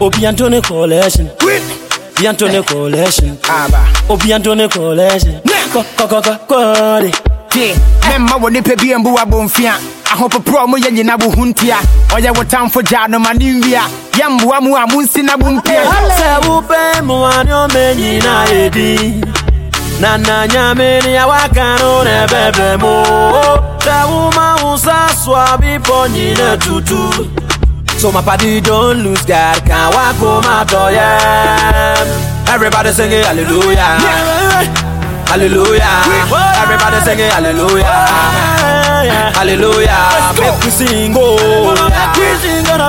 Obi 0.02 0.26
Antony 0.26 0.62
collection. 0.62 1.30
Obi 1.42 2.28
Antony 2.28 2.64
collection. 2.64 3.38
Aba. 3.48 3.86
Obi 4.10 4.34
Antony 4.34 4.68
collection. 4.68 5.42
Ko 5.72 5.84
ko 6.48 7.10
ko 7.50 7.60
ko 7.60 7.66
kode. 7.66 7.74
tie 7.74 7.76
memma 8.10 8.36
wɔ 8.38 8.52
nipa 8.52 8.76
bi 8.76 8.96
mbu 8.96 9.18
abɔmfia 9.18 9.74
ahopoporɔ 10.12 10.68
mo 10.68 10.78
yɛ 10.78 10.92
nyina 10.92 11.18
bo 11.18 11.30
ho 11.30 11.46
ntia 11.46 11.78
ɔyɛ 12.10 12.38
wo 12.38 12.44
tamfo 12.44 12.82
gyaa 12.82 13.08
no 13.10 13.20
ma 13.20 13.34
ne 13.34 13.54
nwia 13.54 13.82
yɛmboa 14.14 14.62
mu 14.62 14.76
a 14.76 14.86
monsi 14.88 15.24
na 15.24 15.36
bo 15.38 15.46
mpia 15.46 15.84
Sɛ 16.18 16.42
wopɛ 16.46 17.02
mmoa 17.02 17.44
ne 17.46 17.52
ɔma 17.52 17.96
nyina 17.96 18.46
edi 18.52 19.22
na 20.00 20.18
na 20.18 20.48
nyame 20.48 21.02
ne 21.04 21.18
awaka 21.18 21.80
no 21.80 22.04
na 22.04 22.26
ɛbɛbɛ 22.26 22.80
mu 22.82 22.94
sɛ 23.80 23.98
woma 24.10 24.64
wo 24.64 24.78
sa 24.78 25.08
so 25.14 25.34
a 25.34 25.58
bepɔ 25.58 26.08
nyina 26.10 26.58
tutu. 26.60 27.30
So 28.00 28.12
my 28.14 28.22
party 28.22 28.62
don't 28.62 29.04
lose 29.04 29.26
God, 29.26 29.62
can't 29.66 29.94
walk 29.94 30.16
home 30.16 30.44
yeah. 30.94 32.46
Everybody 32.48 32.94
singing 32.94 33.24
hallelujah, 33.24 34.00
hallelujah. 35.30 36.04
Everybody 36.62 37.00
singing 37.06 37.30
hallelujah, 37.30 37.86
hallelujah. 39.38 40.34
Make 40.40 40.64
we 40.66 40.72
sing 40.72 41.14
oh, 41.16 41.76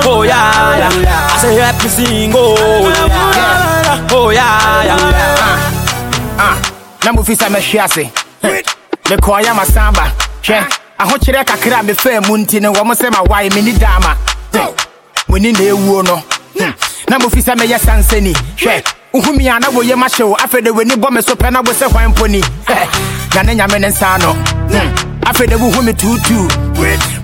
oh 0.05 0.23
yeah, 0.23 0.91
yeah. 0.91 1.33
I 1.33 1.39
say 1.41 1.57
make 1.57 1.83
me 1.83 1.89
sing 1.89 2.33
oh, 2.35 2.89
yeah. 2.89 4.09
oh 4.13 4.31
yeah, 4.31 4.85
yeah. 4.85 6.39
Ah, 6.39 6.57
na 7.05 7.13
mufisa 7.13 7.49
meshiase. 7.51 8.11
ase 8.43 8.65
mekɔɔyɛ 9.09 9.53
masamba. 9.55 10.05
Hwɛ 10.43 10.65
ahokyerɛ 10.99 11.45
kakra 11.45 11.81
a 11.81 11.83
mefaa 11.83 12.21
mu 12.29 12.37
nti 12.39 12.61
no 12.61 12.73
wɔ 12.73 12.85
mo 12.87 12.95
sɛ 12.95 13.11
mawae 13.11 13.51
menni 13.51 13.73
daama 13.79 14.17
muni 15.29 15.53
na 15.53 15.59
ɛwuo 15.59 16.05
no. 16.05 16.23
Na 17.09 17.19
mofi 17.19 17.43
sɛ 17.43 17.55
mɛyɛ 17.57 17.79
sansani 17.79 18.33
hwɛ 18.57 18.83
wohu 19.13 19.33
mi 19.37 19.49
a 19.49 19.59
na 19.61 19.69
woyɛ 19.69 19.95
mahyɛ 19.97 20.25
wo. 20.29 20.35
Afei 20.37 20.63
de 20.63 20.71
w'ani 20.71 20.95
bɔ 20.97 21.11
me 21.13 21.21
so 21.23 21.35
pɛ 21.35 21.53
na 21.53 21.61
wo 21.61 21.73
sɛ 21.73 21.87
hwan 21.91 22.13
mpo 22.15 22.29
ni. 22.31 22.41
Hɛ, 22.41 23.35
na 23.35 23.43
ne 23.43 23.55
nyame 23.55 23.81
ne 23.81 23.89
nsa 23.89 24.19
no 24.21 24.33
Hmm. 24.71 24.89
afei 25.27 25.47
de 25.49 25.57
me 25.59 25.93
tuutuu 25.93 26.49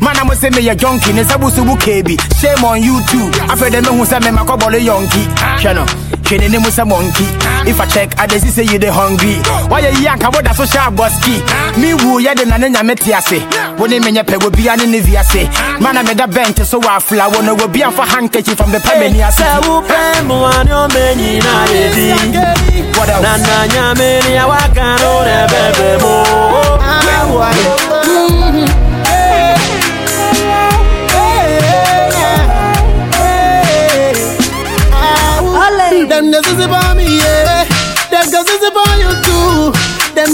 mana 0.00 0.24
mo 0.24 0.32
sɛ 0.34 0.50
meyɛ 0.50 0.74
jonki 0.76 1.14
ne 1.14 1.22
nsa 1.22 1.38
bo 1.40 1.48
so 1.48 1.62
wo 1.62 1.76
keebi 1.76 2.16
shame 2.40 2.64
on 2.64 2.82
you 2.82 3.00
too. 3.10 3.30
Afei 3.48 3.70
de 3.70 3.80
mehu 3.82 4.04
sɛ 4.04 4.20
memakɔbɔle 4.20 4.80
yɔnki 4.82 5.22
hwɛ 5.62 5.74
no 5.74 5.84
ne 6.34 6.48
ne 6.48 6.58
mu 6.58 6.68
sɛ 6.70 6.84
monkey? 6.86 7.26
If 7.70 7.80
i 7.80 7.86
check 7.86 8.14
i 8.18 8.26
see 8.38 8.50
say 8.50 8.64
you 8.64 8.78
dey 8.78 8.88
hungry. 8.90 9.36
Wayɛ 9.70 9.90
yi 10.00 10.06
anka 10.06 10.28
woda 10.34 10.52
so 10.54 10.64
hyɛ 10.64 10.86
abɔski 10.90 11.34
me 11.80 11.94
wu 11.94 12.18
yɛ 12.20 12.34
de 12.36 12.44
na 12.46 12.56
ne 12.56 12.68
nyame 12.68 12.94
te 12.98 13.12
ase 13.12 13.38
wo 13.78 13.86
ne 13.86 13.98
menyɛ 14.00 14.22
pɛ 14.24 14.36
wobia 14.42 14.76
ne 14.76 14.86
ne 14.86 15.00
viase 15.00 15.48
mana 15.80 16.02
meda 16.02 16.26
bench 16.26 16.58
so 16.64 16.78
I 16.80 16.82
wɔ 16.86 16.96
afla 16.98 17.28
wo 17.32 17.40
no 17.42 17.54
wobi 17.56 17.82
amfa 17.82 18.04
handkerchief 18.04 18.56
from 18.56 18.72
the 18.72 18.78
pɛmani 18.78 19.22
ase 19.26 19.40
Sɛ 19.40 19.60
wopɛ 19.62 20.22
mmoa 20.26 20.64
ne 20.64 20.72
ɔma 20.72 21.14
nyina 21.14 21.66
edi 21.70 22.14
na 23.22 23.36
na 23.36 23.66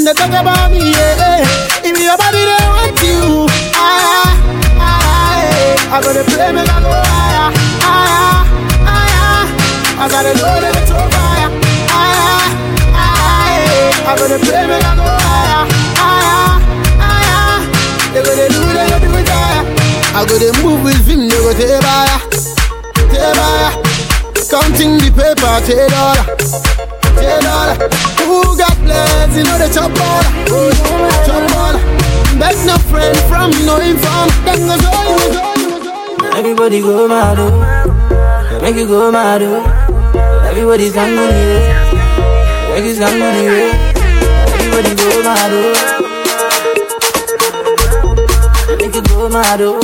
Them 0.02 0.16
the 0.16 0.18
talk 0.18 0.34
about 0.34 0.70
me, 0.72 0.90
yeah. 0.90 1.46
If 1.86 1.94
your 1.94 2.18
body 2.18 2.42
they 2.42 2.66
want 2.74 2.98
you, 3.06 3.46
ah, 3.78 4.34
ah, 4.82 4.98
ah, 4.98 5.94
I 5.94 6.02
gotta 6.02 6.26
play 6.26 6.50
me, 6.50 6.58
I 6.58 6.82
go 6.82 6.90
higher, 6.90 7.54
higher, 7.78 8.42
higher. 8.82 9.46
I 10.02 10.10
gotta 10.10 10.34
know 10.34 10.58
that 10.58 10.74
it's 10.74 10.90
on 10.90 11.06
fire, 11.06 11.54
higher, 11.86 12.50
higher. 12.98 13.94
I 14.02 14.18
gotta 14.18 14.42
play 14.42 14.66
me, 14.66 14.74
I 14.74 14.90
go 14.98 15.06
higher, 15.06 15.70
higher, 16.02 16.58
higher. 16.98 17.62
They 18.10 18.26
gonna 18.26 18.50
do, 18.50 18.58
they 18.74 18.82
gonna 18.90 19.06
do 19.06 19.22
it. 19.22 19.30
I 19.30 20.26
gotta 20.26 20.50
move 20.66 20.82
with 20.82 21.06
him, 21.06 21.30
they 21.30 21.38
go 21.38 21.54
take 21.54 21.78
fire, 21.78 22.18
take 23.06 23.38
fire. 23.38 23.70
Counting 24.50 24.98
the 24.98 25.14
paper, 25.14 25.62
take 25.62 25.86
dollar, 25.94 26.26
take 27.18 27.40
dollar. 27.44 27.74
Who 28.26 28.38
got 28.56 28.76
plans? 28.84 29.34
You 29.36 29.42
know 29.44 29.58
the 29.58 29.68
chop 29.72 29.90
baller, 29.92 30.32
chop 31.26 31.42
baller. 31.52 31.80
Beg 32.38 32.56
no 32.66 32.76
friend 32.90 33.16
from 33.28 33.50
no 33.66 33.74
inform. 33.78 34.28
Then 34.44 34.70
all 34.70 34.78
you, 34.78 34.84
all 35.38 35.58
you. 35.58 35.70
Everybody 36.38 36.78
go 36.80 37.06
mad, 37.08 37.38
oh. 37.38 37.50
Make 38.62 38.76
you 38.76 38.86
go 38.86 39.10
mad, 39.12 39.42
oh. 39.42 39.62
Everybody's 40.48 40.96
angry, 40.96 41.24
yeah. 41.24 41.92
Oh. 41.92 42.74
Make 42.74 42.84
you 42.96 43.04
angry, 43.04 43.44
yeah. 43.44 43.94
Oh. 43.96 44.54
Everybody 44.54 44.90
go 44.96 45.08
mad, 45.22 45.52
oh. 45.52 45.56
Make 48.78 48.94
you 48.94 49.02
go 49.02 49.28
mad, 49.28 49.60
oh. 49.60 49.80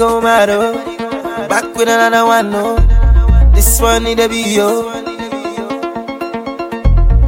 Everybody 0.00 0.16
go 0.16 0.20
mad, 0.22 0.48
oh. 0.48 1.46
Back 1.46 1.76
with 1.76 1.86
another 1.88 2.24
one, 2.24 2.50
no. 2.50 2.76
This 3.52 3.78
one 3.82 4.04
need 4.04 4.16
to 4.16 4.30
be 4.30 4.40
yo. 4.56 4.88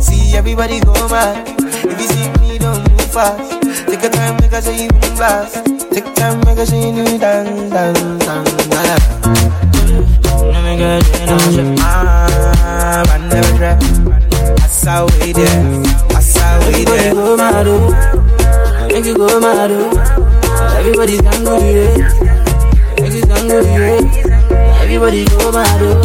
See 0.00 0.34
everybody 0.34 0.80
go 0.80 0.94
mad. 1.08 1.46
If 1.60 2.00
you 2.00 2.08
see 2.08 2.28
me, 2.40 2.56
don't 2.58 2.80
move 2.90 3.12
fast. 3.12 3.60
Take 3.86 4.02
a 4.04 4.08
time, 4.08 4.36
make 4.40 4.52
a 4.52 4.62
say 4.62 4.84
you 4.84 4.88
move 4.90 5.18
fast. 5.18 5.66
Take 5.92 6.14
time, 6.14 6.40
make 6.46 6.56
a 6.56 6.64
say 6.64 6.80
you 6.80 6.96
do 6.96 7.18
dance, 7.18 7.70
dance, 7.70 8.24
dance. 8.24 8.68
Nah. 8.72 8.96
Let 10.40 10.64
me 10.64 10.76
get 10.78 11.04
you, 11.20 11.26
know, 11.26 11.38
say, 11.52 11.74
ah, 11.80 13.04
I 13.04 13.18
never 13.28 13.52
trap. 13.58 13.82
I 13.82 14.64
Asa 14.64 15.04
way 15.20 15.32
there, 15.32 15.82
asa 16.16 16.58
way 16.72 16.84
there. 16.84 17.12
Everybody 17.12 17.12
go 17.12 17.36
mad, 17.36 17.66
oh. 17.68 18.88
Make 18.88 19.04
you 19.04 19.14
go 19.14 19.40
mad, 19.40 19.70
oh. 19.72 20.28
Everybody's 20.82 21.20
gonna 21.20 21.44
go 21.44 21.51
Everybody 25.02 25.24
go 25.36 25.50
mad, 25.50 25.82
oh. 25.82 25.98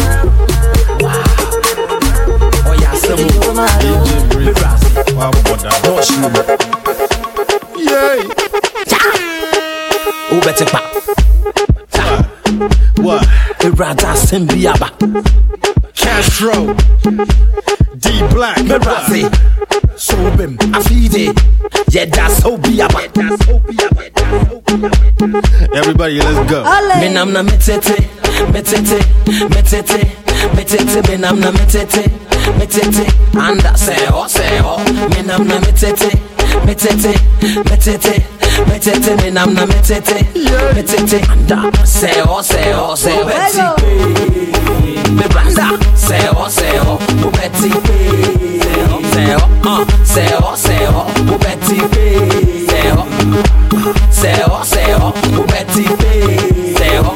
Oh 2.66 2.74
yeah, 2.82 2.94
some 2.96 3.28
go 3.42 3.54
mad, 3.54 3.84
oh. 3.86 4.40
Me 4.40 4.52
brass. 4.52 4.82
Wow, 5.14 5.30
what 5.46 5.60
that 5.62 5.78
boss 5.86 6.10
you. 6.10 6.18
Yeah. 7.86 8.18
Who 10.30 10.42
better 10.42 10.66
pa? 10.66 10.82
What? 13.04 13.22
Me 13.64 13.70
brother 13.70 14.16
Simbiaba. 14.18 14.90
Castro. 15.94 16.74
D 18.00 18.04
Black. 18.34 18.58
Me 18.64 18.80
brass. 18.80 19.14
So 19.96 20.18
bim, 20.36 20.58
I 20.74 20.82
feed 20.82 21.14
it. 21.14 21.38
Yeah, 21.94 22.06
that's 22.06 22.38
so 22.42 22.58
biaba. 22.58 23.06
Everybody, 25.76 26.18
let's 26.18 26.50
go. 26.50 26.64
Me 27.00 27.14
nam 27.14 27.32
na 27.32 27.44
metete, 28.46 29.00
metete, 29.50 29.50
metete, 29.50 30.18
metete. 30.56 31.02
Me 31.10 31.18
nam 31.18 31.40
na 31.40 31.52
metete, 31.52 32.04
metete. 32.58 33.06
Anda 33.40 33.76
seho, 33.78 34.28
seho. 34.28 34.78
Me 35.10 35.22
nam 35.24 35.48
na 35.48 35.60
metete, 35.60 36.10
metete, 36.66 37.14
metete, 37.70 38.26
metete. 38.70 39.16
Me 39.24 39.32
nam 39.32 39.54
na 39.54 39.66
metete, 39.66 40.26
metete. 40.76 41.22
Anda 41.32 41.72
seho, 41.86 42.44
seho, 42.44 42.96
seho. 42.96 43.76
Me 45.12 45.28
branda 45.30 45.70
seho, 45.96 46.50
seho. 46.50 46.98
Betty, 47.32 47.72
seho, 48.64 49.02
seho. 49.14 49.42
Uh, 49.64 49.86
seho, 50.04 50.56
seho. 50.56 51.06
Betty, 52.78 52.92
seho. 54.12 54.64
Seho, 54.64 54.64
seho. 54.64 55.14
Betty, 55.48 55.84
seho. 56.78 57.16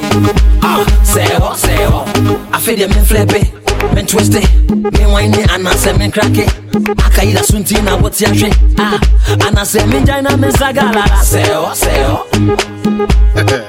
Ah, 0.62 0.86
seho, 1.04 1.56
seho. 1.56 2.06
I 2.54 2.60
feel 2.60 2.78
them 2.78 2.90
men 2.92 3.06
flip 3.06 3.32
it, 3.34 3.94
men 3.94 4.06
twist 4.06 4.34
it, 4.36 4.48
men 4.70 5.12
whine 5.12 5.34
it, 5.34 5.50
and 5.52 5.68
I 5.68 5.76
say 5.76 5.98
men 5.98 6.12
crack 6.12 6.38
it. 6.38 6.50
Akaila 6.98 7.44
sunti 7.44 7.84
na 7.84 7.98
what's 8.00 8.22
your 8.22 8.34
shit? 8.36 8.56
Ah, 8.78 9.00
and 9.48 9.58
I 9.58 9.64
say 9.64 9.86
men 9.86 10.06
jaina 10.06 10.38
men 10.38 10.52
sagala. 10.52 11.04
Seho, 11.24 11.74
seho. 11.76 12.26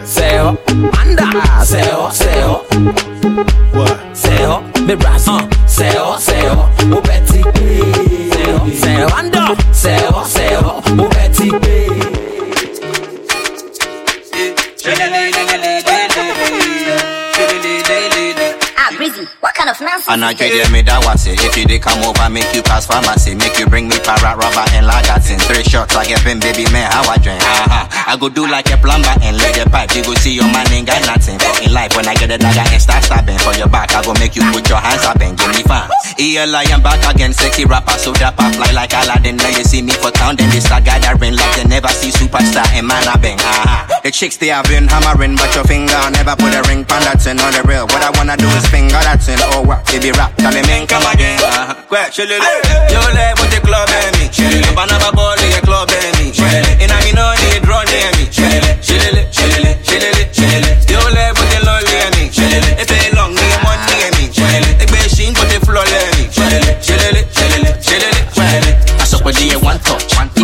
Seho, 0.05 0.57
anda. 0.99 1.27
Seho, 1.65 2.11
seho. 2.11 2.63
What? 3.75 3.99
Seho, 4.15 4.87
me 4.87 4.95
brass. 4.95 5.29
Uh, 5.29 5.47
seho, 5.67 6.19
seho. 6.19 6.69
Betty, 7.03 7.43
seho, 8.33 8.59
seho, 8.83 9.09
anda. 9.19 9.55
Seho, 9.73 10.25
seho. 10.25 10.81
Betty, 10.97 11.12
Of 19.73 19.81
nonsense? 19.81 20.13
And 20.13 20.21
I 20.21 20.37
get 20.37 20.53
me 20.69 20.85
that 20.85 21.01
was 21.01 21.25
it. 21.25 21.41
If 21.41 21.57
you 21.57 21.65
did 21.65 21.81
come 21.81 22.05
over, 22.05 22.29
make 22.29 22.45
you 22.53 22.61
pass 22.61 22.85
pharmacy, 22.85 23.33
make 23.33 23.57
you 23.57 23.65
bring 23.65 23.89
me 23.89 23.97
parrot 24.05 24.37
rubber 24.37 24.69
and 24.77 24.85
lagatin. 24.85 25.41
Three 25.49 25.65
shots 25.65 25.97
like 25.97 26.13
pin, 26.21 26.37
baby 26.45 26.69
man, 26.69 26.93
how 26.93 27.09
I 27.09 27.17
drink. 27.17 27.41
Uh-huh. 27.41 27.89
I 27.89 28.21
go 28.21 28.29
do 28.29 28.45
like 28.45 28.69
a 28.69 28.77
plumber 28.77 29.17
and 29.25 29.41
lay 29.41 29.49
the 29.57 29.65
pipe. 29.73 29.89
You 29.97 30.05
go 30.05 30.13
see 30.21 30.37
your 30.37 30.45
man 30.53 30.69
ain't 30.77 30.85
got 30.85 31.01
nothing. 31.09 31.41
In 31.65 31.73
life, 31.73 31.97
when 31.97 32.05
I 32.05 32.13
get 32.21 32.29
a 32.29 32.37
dagger 32.37 32.69
and 32.69 32.83
start 32.85 33.01
stabbing 33.01 33.41
for 33.41 33.57
your 33.57 33.73
back, 33.73 33.97
I 33.97 34.05
go 34.05 34.13
make 34.21 34.37
you 34.37 34.45
put 34.53 34.69
your 34.69 34.77
hands 34.77 35.09
up 35.09 35.17
and 35.25 35.41
give 35.41 35.49
me 35.57 35.65
fun. 35.65 35.89
EL, 36.21 36.53
I 36.53 36.69
am 36.69 36.85
back 36.85 37.01
again, 37.09 37.33
sexy 37.33 37.65
rapper, 37.65 37.97
so 37.97 38.13
dapper, 38.13 38.45
fly 38.53 38.77
like 38.77 38.93
Aladdin. 38.93 39.41
Now 39.41 39.57
you 39.57 39.65
see 39.65 39.81
me 39.81 39.97
for 39.97 40.13
town, 40.13 40.37
then 40.37 40.53
they 40.53 40.61
start 40.61 40.85
gathering 40.85 41.33
like 41.33 41.49
they 41.57 41.65
never 41.65 41.89
see 41.89 42.13
superstar 42.13 42.69
and 42.77 42.85
man 42.85 43.09
I 43.09 43.17
bang. 43.17 43.41
Uh-huh. 43.41 43.89
The 44.05 44.11
chicks 44.11 44.37
they 44.37 44.53
have 44.53 44.69
been 44.69 44.85
hammering, 44.85 45.41
but 45.41 45.49
your 45.57 45.65
finger 45.65 45.97
never 46.13 46.37
put 46.37 46.53
a 46.53 46.61
ring 46.69 46.85
on 46.93 47.01
that 47.09 47.25
on 47.25 47.53
the 47.57 47.63
real. 47.65 47.89
What 47.89 48.05
I 48.05 48.13
wanna 48.19 48.37
do 48.37 48.51
is 48.53 48.67
finger 48.69 49.01
that 49.01 49.23
thing. 49.23 49.39
Oh, 49.55 49.62
what? 49.65 49.85
Baby 49.87 50.11
rap, 50.13 50.35
tell 50.37 50.53
him 50.53 50.65
in, 50.69 50.87
come 50.87 51.05
again. 51.13 51.39
Uh-huh. 51.41 51.75
Quick, 51.89 52.13
chillin'. 52.13 52.41
Yo, 52.91 53.01
let 53.15 53.39
with 53.41 53.51
the 53.51 53.61
club, 53.61 53.89
baby. 53.89 54.29
Chillin'. 54.29 54.75
Banana 54.75 55.11
ball, 55.13 55.37
the 55.37 55.61
club, 55.65 55.89
baby. 55.89 56.33
Chillin'. 56.33 56.83
And 56.83 56.91
I 56.93 56.99
mean, 57.05 57.15
no 57.15 57.35
need 57.43 57.67
run 57.67 57.87
near 57.87 58.11
me. 58.17 58.25
Chillin'. 58.33 58.79
Chillin'. 58.81 59.42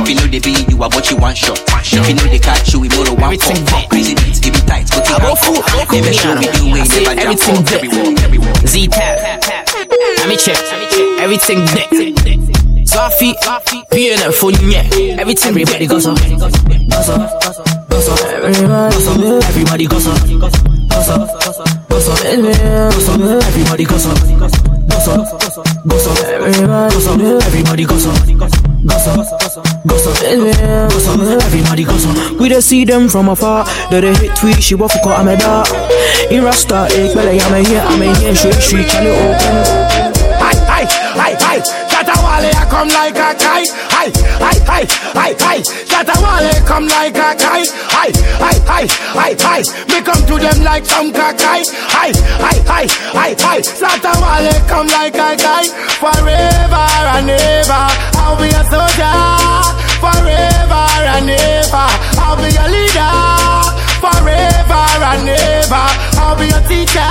If 0.09 0.17
you 0.17 0.25
know 0.25 0.33
the 0.33 0.41
beat, 0.41 0.65
you 0.73 0.81
are 0.81 0.89
what 0.89 1.05
you 1.11 1.19
want 1.21 1.37
shot. 1.37 1.61
If 1.69 2.09
you 2.09 2.17
know 2.17 2.25
the 2.33 2.41
catch, 2.41 2.73
you 2.73 2.81
more 2.97 3.05
one 3.13 3.37
pop. 3.69 3.93
Crazy 3.93 4.17
beats, 4.17 4.41
give 4.41 4.57
it 4.57 4.65
tight, 4.65 4.89
go 4.89 5.05
your 5.05 5.37
foot. 5.37 5.61
Never 5.93 6.17
show 6.17 6.33
me 6.33 6.49
do 6.49 6.73
way, 6.73 6.81
never 6.81 7.13
jump 7.13 7.37
Everything 7.37 7.61
off. 7.61 7.77
Z 8.65 8.89
tap. 8.89 9.45
Let 9.85 10.33
me 10.33 10.41
check. 10.41 10.57
Everything 11.21 11.61
deck. 11.77 11.93
Sophie, 12.89 13.37
beautiful, 13.93 14.57
yeah. 14.65 14.89
Everything 15.21 15.53
everybody 15.53 15.85
goes 15.85 16.09
up. 16.09 16.17
Everybody 16.17 16.89
goes 19.93 20.09
up. 20.09 20.25
Goes 20.25 21.13
up. 21.13 21.29
Goes 21.29 22.09
up. 22.09 22.25
Everybody 23.45 23.85
goes 23.85 24.09
up. 24.09 24.17
Goes 24.25 25.05
up. 25.05 25.21
Goes 25.85 26.09
up. 26.09 26.17
Everybody 26.33 26.65
goes 26.97 27.05
up. 27.05 27.21
Everybody 27.45 27.85
goes 27.85 28.09
up. 28.09 28.17
Goes 29.87 30.07
up. 30.07 30.23
Everybody 30.23 31.85
goes 31.85 32.05
up. 32.07 32.41
We 32.41 32.49
don't 32.49 32.63
see 32.63 32.85
them 32.85 33.09
from 33.09 33.29
afar. 33.29 33.65
They 33.91 34.01
they 34.01 34.15
hit 34.15 34.37
tweet, 34.37 34.63
she 34.63 34.75
waffle 34.75 35.01
cut, 35.03 35.19
I'm 35.19 35.29
a 35.29 35.37
dark. 35.37 35.69
In 36.31 36.43
Rasta, 36.43 36.87
eh, 36.87 37.05
ik 37.05 37.13
ben 37.15 37.29
I'm 37.29 37.53
a 37.53 37.69
here, 37.69 37.83
I'm 37.83 38.03
a 38.03 38.15
here, 38.19 38.35
she, 38.35 38.53
street, 38.53 38.87
can 38.89 39.07
it 39.07 39.15
open? 39.15 40.19
Hi, 40.41 40.55
hi, 40.67 40.85
hi, 41.15 41.35
hi. 41.39 41.78
Shatta 42.39 42.47
Wale, 42.47 42.55
I 42.55 42.71
come 42.71 42.89
like 42.89 43.19
a 43.19 43.35
kite. 43.35 43.71
Hi, 43.91 44.11
hi, 44.39 44.55
hi, 44.63 44.85
hi, 45.11 45.35
hi. 45.39 45.59
Shatta 45.59 46.15
Wale, 46.23 46.67
come 46.67 46.87
like 46.87 47.17
a 47.19 47.35
kite. 47.35 47.71
Hi, 47.91 48.11
hi, 48.39 48.55
hi, 48.63 48.87
hi, 49.19 49.35
hi. 49.39 49.61
Me 49.91 49.99
come 50.07 50.23
to 50.27 50.39
them 50.39 50.63
like 50.63 50.87
some 50.87 51.11
kakai. 51.13 51.67
Hi, 51.91 52.13
hi, 52.39 52.57
hi, 52.63 52.87
hi, 53.11 53.35
hi. 53.39 53.59
Shatta 53.59 54.13
Wale, 54.23 54.55
come 54.69 54.87
like 54.87 55.19
a 55.19 55.35
kite. 55.35 55.73
Forever 55.99 56.87
and 57.19 57.31
ever, 57.31 57.85
I'll 58.23 58.39
be 58.39 58.55
a 58.55 58.63
soldier. 58.71 59.19
Forever 59.99 60.87
and 61.19 61.31
ever, 61.31 61.89
I'll 62.23 62.39
be 62.39 62.55
a 62.55 62.67
leader. 62.71 63.19
Forever 63.99 64.85
and 65.11 65.27
ever, 65.27 65.87
I'll 66.23 66.39
be 66.39 66.47
a 66.55 66.61
teacher. 66.71 67.03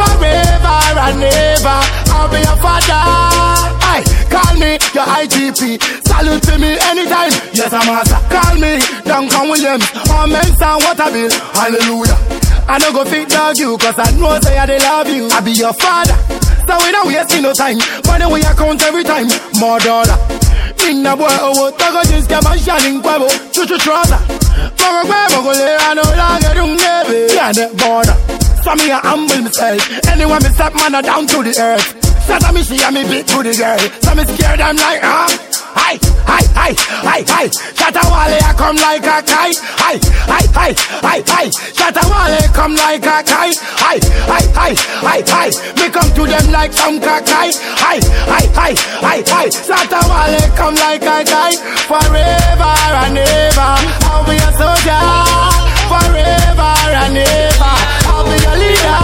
Forever 0.00 0.80
and 1.04 1.20
ever, 1.20 1.78
I'll 2.16 2.28
be 2.32 2.40
your 2.40 2.56
father. 2.64 3.42
Call 3.92 4.11
me 4.62 4.78
your 4.94 5.06
IGP. 5.18 5.82
Salute 6.06 6.42
to 6.46 6.54
me 6.58 6.78
anytime. 6.94 7.34
Yes, 7.50 7.72
I'm 7.74 7.82
a 7.90 7.98
master. 7.98 8.20
Call 8.30 8.54
me 8.62 8.78
Duncan 9.02 9.50
Williams. 9.50 9.86
Or 10.14 10.26
Mensa 10.30 10.78
Otabil. 10.86 11.30
Hallelujah. 11.58 12.18
I 12.70 12.78
no 12.78 12.92
go 12.94 13.04
fit 13.04 13.28
dog 13.28 13.58
you, 13.58 13.76
cause 13.76 13.98
I 13.98 14.08
know 14.16 14.38
say 14.40 14.56
I 14.56 14.66
they 14.66 14.78
love 14.78 15.08
you. 15.08 15.28
I 15.34 15.40
be 15.40 15.52
your 15.52 15.72
father. 15.74 16.14
So 16.62 16.78
we 16.78 16.92
don't 16.94 17.08
waste 17.10 17.34
no 17.42 17.52
time. 17.52 17.78
Money 18.06 18.26
we 18.32 18.40
account 18.40 18.82
every 18.82 19.02
time. 19.02 19.26
More 19.58 19.80
dollar. 19.80 20.16
Inna 20.86 21.16
boy 21.16 21.26
oh, 21.28 21.52
oh, 21.54 21.70
owo 21.70 21.78
Togo 21.78 22.02
just 22.10 22.28
get 22.28 22.42
my 22.42 22.56
shining 22.56 23.00
kwebo 23.02 23.28
Chuchu 23.52 23.78
trouser 23.78 24.18
Mogo 24.78 25.06
kwe 25.06 25.28
mogo 25.30 25.52
le 25.52 25.76
ano 25.88 26.02
lage 26.02 26.54
dung 26.54 26.76
nebe 26.76 27.34
Yeah 27.34 27.52
the 27.52 27.70
border 27.78 28.16
So 28.64 28.74
me 28.74 28.90
a 28.90 28.98
humble 28.98 29.42
myself 29.42 30.08
Anyway 30.08 30.38
me 30.42 30.48
step 30.50 30.74
man 30.74 31.02
down 31.04 31.26
to 31.28 31.42
the 31.42 31.54
earth 31.60 32.01
Shut 32.26 32.44
up 32.44 32.54
me 32.54 32.62
she 32.62 32.82
and 32.82 32.94
me 32.94 33.22
to 33.22 33.38
the 33.42 33.54
girl. 33.54 33.78
So 34.02 34.14
me 34.14 34.24
scared 34.24 34.60
I'm 34.60 34.76
like 34.76 35.00
ah 35.02 35.52
Hi, 35.74 35.96
hi, 36.28 36.44
hi, 36.52 36.72
hi, 36.76 37.20
hi. 37.24 37.46
Shatta 37.48 38.04
Wale 38.12 38.36
I 38.44 38.52
come 38.60 38.76
like 38.76 39.08
a 39.08 39.24
kite. 39.24 39.56
Hi, 39.80 39.96
hi, 40.28 40.44
hi, 40.52 40.70
hi, 41.00 41.18
hi. 41.24 41.46
Shatta 41.48 42.04
Wale 42.12 42.44
come 42.52 42.74
like 42.76 43.04
a 43.08 43.24
kite. 43.24 43.56
Hi, 43.80 43.96
hi, 44.28 44.42
hi, 44.52 44.72
hi, 45.00 45.20
hi. 45.24 45.48
Me 45.80 45.88
come 45.88 46.12
to 46.12 46.22
them 46.28 46.52
like 46.52 46.72
some 46.72 47.00
kakai 47.00 47.56
Hi, 47.80 47.98
hi, 48.28 48.44
hi, 48.52 48.72
hi, 49.00 49.18
hi. 49.24 49.46
Shatta 49.48 50.00
Wale 50.12 50.44
come 50.56 50.76
like 50.76 51.08
a 51.08 51.24
kite. 51.24 51.60
Forever 51.88 52.76
and 53.04 53.16
ever. 53.16 53.72
I'll 54.12 54.24
be 54.28 54.36
a 54.36 54.50
soldier. 54.60 55.08
Forever 55.88 56.72
and 57.00 57.16
ever. 57.16 57.76
I'll 58.12 58.28
be 58.28 58.36
a 58.44 58.54
leader. 58.60 59.00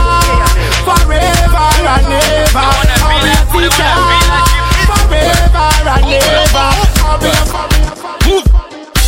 Forever 0.84 1.68
and 1.96 2.12
ever 2.12 2.87
I'll 3.84 4.04
be 4.08 4.18
a 4.18 4.38
teacher 4.42 4.98
Forever 5.08 5.68
and 5.94 6.10
ever 6.18 6.66
I'll 7.04 7.18
be 7.20 7.28
a 7.30 7.42
Move. 8.26 8.46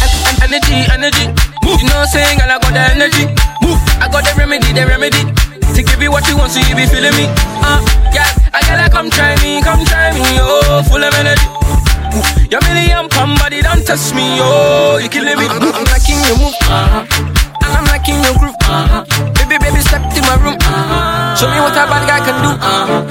En- 0.01 0.51
Energy, 0.51 0.79
energy. 0.93 1.27
Move. 1.65 1.81
You 1.83 1.89
know 1.89 2.01
I'm 2.03 2.09
saying? 2.09 2.39
Girl, 2.39 2.51
I 2.51 2.59
got 2.59 2.73
the 2.73 2.83
energy. 2.95 3.25
Move. 3.63 3.81
I 4.01 4.09
got 4.11 4.25
the 4.25 4.33
remedy, 4.39 4.73
the 4.73 4.87
remedy. 4.87 5.23
To 5.75 5.81
give 5.83 6.03
you 6.03 6.11
what 6.11 6.27
you 6.29 6.37
want, 6.37 6.51
so 6.53 6.61
you 6.61 6.75
be 6.75 6.87
feeling 6.87 7.15
me. 7.15 7.27
Uh, 7.63 7.79
yeah. 8.13 8.27
I 8.53 8.61
gotta 8.67 8.91
come 8.91 9.09
try 9.11 9.37
me, 9.43 9.63
come 9.63 9.85
try 9.87 10.11
me. 10.13 10.21
Oh, 10.43 10.83
full 10.91 11.03
of 11.03 11.15
energy. 11.15 11.47
Your 12.51 12.61
million 12.67 13.09
pound 13.09 13.39
body 13.39 13.63
don't 13.63 13.87
touch 13.87 14.13
me, 14.13 14.39
oh, 14.43 14.99
you 15.01 15.09
killing 15.09 15.39
me. 15.39 15.47
I'm 15.47 15.85
liking 15.87 16.19
your 16.27 16.39
move, 16.43 16.55
uh-huh. 16.67 17.07
I'm 17.77 17.87
liking 17.87 18.19
your 18.23 18.35
groove. 18.39 18.57
Uh-huh. 18.65 19.05
Baby, 19.39 19.57
baby, 19.59 19.81
step 19.83 20.03
to 20.15 20.21
my 20.27 20.37
room. 20.43 20.57
Uh-huh. 20.61 21.37
Show 21.37 21.49
me 21.51 21.59
what 21.61 21.75
a 21.75 21.85
bad 21.87 22.05
guy 22.09 22.21
can 22.25 22.37
do. 22.43 22.51
Uh-huh. 22.55 23.03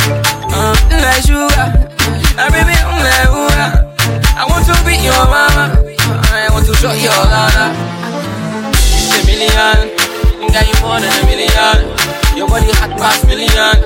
Uh, 0.50 0.74
like 1.04 1.24
sugar, 1.24 1.48
uh, 1.48 2.50
baby, 2.52 2.76
I'm 2.76 3.00
like, 3.00 3.30
ooh, 3.32 3.48
uh, 3.48 4.39
I 4.39 4.43
want 4.50 4.65
to 4.67 4.76
be 4.84 4.98
your 5.00 5.15
mama. 5.30 5.78
I 6.34 6.50
want 6.52 6.65
to 6.65 6.74
show 6.76 6.91
you 6.91 7.10
all 7.12 7.28
that. 7.30 7.72
It's 8.82 9.13
a 9.13 9.19
million, 9.30 9.93
got 10.52 10.65
you 10.67 10.76
more 10.82 11.00
than 11.00 11.12
a 11.12 11.22
million. 11.28 11.78
Your 12.36 12.48
body 12.48 12.72
hot 12.80 12.91
past 12.98 13.28
million. 13.28 13.78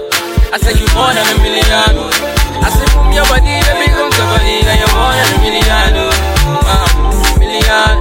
I 0.53 0.57
said 0.61 0.77
you 0.79 0.87
more 0.93 1.11
than 1.13 1.25
a 1.25 1.35
million. 1.41 1.93
I 2.63 2.69
said 2.69 2.89
from 2.93 3.11
your 3.11 3.25
body, 3.27 3.53
baby, 3.65 3.91
come 3.91 4.09
to 4.09 4.23
body, 4.29 4.61
now 4.63 4.75
you're 4.77 4.93
more 4.95 5.13
than 5.13 5.29
a 5.29 5.37
million. 5.41 5.93
Oh, 5.99 6.63
uh, 6.63 7.37
million. 7.41 7.95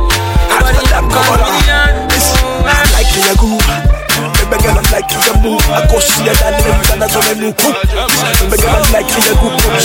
Your 0.48 0.60
body 0.60 0.84
hot 0.92 1.06
past 1.10 1.40
million. 1.40 1.81
I'm 3.12 3.20
like 3.20 3.28
your 3.28 3.36
groove. 3.44 3.60
Baby 4.40 4.56
girl, 4.64 4.72
I'm 4.72 4.88
like 4.88 5.04
your 5.12 5.36
move. 5.44 5.60
I 5.68 5.84
go 5.84 6.00
see 6.00 6.24
your 6.24 6.32
dad 6.32 6.56
and 6.56 6.80
then 6.88 6.96
that's 6.96 7.12
when 7.12 7.28
I 7.28 7.36
move. 7.36 7.52
Baby 7.52 8.56
girl, 8.56 8.72
I'm 8.72 8.88
like 8.88 9.04
your 9.12 9.36
groove. 9.36 9.52
I'm 9.52 9.76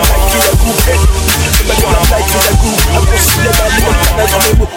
like 0.00 0.32
your 0.32 0.56
groove. 0.56 0.80
Baby 0.80 1.76
girl, 1.76 1.92
I'm 1.92 2.08
like 2.08 2.24
your 2.32 2.56
groove. 2.56 2.80
I 2.88 3.04
go 3.04 3.16
see 3.20 3.36
your 3.36 3.52
dad 3.52 3.68
and 3.68 3.84
then 3.84 4.16
that's 4.16 4.32
when 4.32 4.48
I 4.48 4.56
move. 4.56 4.72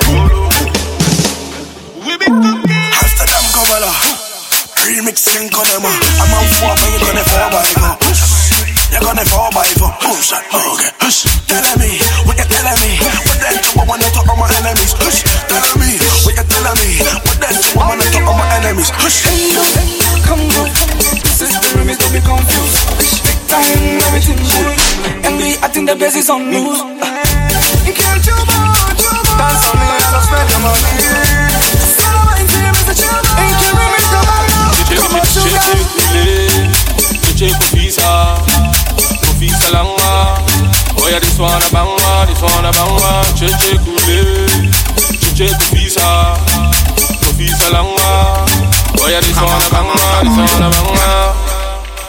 Amsterdam, 2.92 3.46
Kampala. 3.56 3.92
Remixing 4.84 5.48
Konema. 5.48 5.96
I'm 5.96 6.36
on 6.36 6.44
four, 6.60 6.76
but 6.76 6.92
you're 6.92 7.08
gonna 7.08 7.24
fall 7.24 7.50
by 7.56 7.64
four. 7.72 7.96
You're 8.92 9.00
gonna 9.00 9.26
fall 9.32 9.50
by 9.56 9.64
four. 9.80 9.96
Hush, 10.04 10.36
okay. 10.36 10.92
Hush, 11.00 11.24
telling 11.48 11.80
me 11.80 12.04
what 12.28 12.36
you're 12.36 12.52
telling 12.52 12.80
me. 12.84 13.00
What 13.00 13.40
then 13.40 13.56
to 13.64 13.70
I 13.80 13.84
wanna 13.88 14.12
talk 14.12 14.28
on 14.28 14.44
my 14.44 14.48
enemies. 14.60 14.92
Hush, 15.00 15.24
telling 15.48 15.80
me 15.80 15.96
what 15.96 16.04
you're 16.04 16.04
telling 16.04 16.15
me. 16.82 16.98
What 17.22 17.38
then 17.38 17.54
to 17.54 17.70
I 17.78 17.86
wanna 17.90 18.04
talk 18.10 18.26
on 18.26 18.38
my 18.38 18.48
enemies. 18.58 18.90
Hush, 18.98 19.22
Come 20.26 20.42
on, 20.58 20.70
this 21.22 21.42
is 21.46 21.54
the 21.62 21.70
remix, 21.78 22.02
don't 22.02 22.10
be 22.10 22.22
confused. 22.26 22.82
Big 22.98 23.38
time, 23.46 24.02
everything 24.10 24.42
good. 24.42 24.74
MD, 25.22 25.62
I 25.62 25.68
think 25.70 25.86
the 25.90 25.96
best 25.96 26.18
is 26.18 26.30
on 26.30 26.50
news. 26.50 26.82
You 27.86 27.94
can't 27.94 28.18
too 28.26 28.34
much, 28.50 28.98
too 28.98 29.14
much. 29.14 29.38
Dance 29.38 29.66
on 29.70 29.76
me, 29.78 29.86
I 29.86 30.10
don't 30.10 30.26
spend 30.26 30.50
your 30.50 30.62
money. 30.66 30.94
Sell 31.94 32.18
my 32.26 32.42
team, 32.42 32.74
Mr. 32.74 32.94
Chuma. 32.98 33.38
Ain't 33.38 33.62
you 33.62 33.72
remix, 33.78 34.06
come 34.10 34.26
on. 34.26 34.46
Come 34.90 35.14
on, 35.22 35.26
sugar. 35.30 35.62
Cheche 37.36 37.54
kufisa, 37.60 38.10
kufisa 39.22 39.70
langa. 39.70 40.42
Oh 40.98 41.08
yeah, 41.12 41.20
this 41.20 41.38
one 41.38 41.62
a 41.62 41.70
banga, 41.70 42.26
this 42.26 42.42
one 42.42 42.66
a 42.66 42.72
banga. 42.72 43.12
Cheche 43.38 43.78
kule, 43.84 44.48
cheche 45.36 45.75
kufisa, 45.96 46.38
kufisa 47.26 47.70
langa. 47.70 48.46
Oh 49.02 49.10
yeah, 49.10 49.20
this 49.20 49.36
one 49.36 49.48
a 49.48 49.70
banga, 49.72 49.94
this 50.24 50.36
one 50.36 50.64
a 50.64 50.70
banga. 50.70 51.36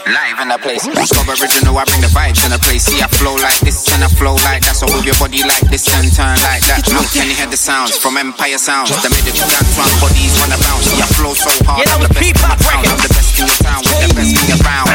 Live 0.06 0.38
in 0.40 0.48
the 0.48 0.58
place. 0.58 0.86
Discover 0.86 1.34
original, 1.34 1.76
I 1.76 1.84
bring 1.84 2.00
the 2.00 2.06
vibes 2.06 2.44
in 2.46 2.50
the 2.52 2.58
place. 2.58 2.84
See, 2.86 3.02
I 3.02 3.08
flow 3.08 3.34
like 3.34 3.58
this 3.60 3.86
and 3.90 4.04
I 4.04 4.08
flow 4.08 4.34
like 4.46 4.62
that. 4.62 4.76
So 4.78 4.86
move 4.86 5.04
your 5.04 5.18
body 5.18 5.42
like 5.42 5.66
this 5.66 5.86
and 5.90 6.06
turn 6.14 6.38
like 6.46 6.62
that. 6.70 6.86
Look, 6.94 7.10
can 7.10 7.26
you 7.26 7.34
hear 7.34 7.50
the 7.50 7.58
sounds 7.58 7.96
from 7.98 8.16
Empire 8.16 8.58
Sounds? 8.58 8.90
The 9.02 9.10
minute 9.10 9.34
you 9.34 9.46
dance, 9.46 9.74
one 9.74 9.90
bodies 9.98 10.34
wanna 10.38 10.58
bounce. 10.62 10.86
See, 10.86 11.02
I 11.02 11.06
flow 11.18 11.34
so 11.34 11.50
hard. 11.66 11.82
Yeah, 11.82 11.90
that 11.90 11.98
I'm 11.98 12.06
was 12.06 12.10
the 12.10 12.14
best 12.14 12.38
in 12.38 12.46
the 12.46 12.62
town. 12.62 12.86
I'm 12.86 13.02
the 13.02 13.10
best 13.10 13.34
in 13.34 13.46
your 13.50 13.58
town 13.66 13.80
with 13.82 13.98
the 13.98 14.08
best 14.14 14.34
in 14.34 14.46
your 14.46 14.60
round. 14.62 14.90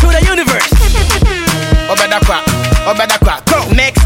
To 0.00 0.06
the 0.08 0.20
universe. 0.24 0.68
Obeda 1.92 2.20
crack, 2.24 2.44
Obeda 2.88 3.16
crack. 3.20 3.44
Go. 3.46 3.64
Mix, 3.74 3.96
master 3.96 3.96
Gazi. 3.96 3.97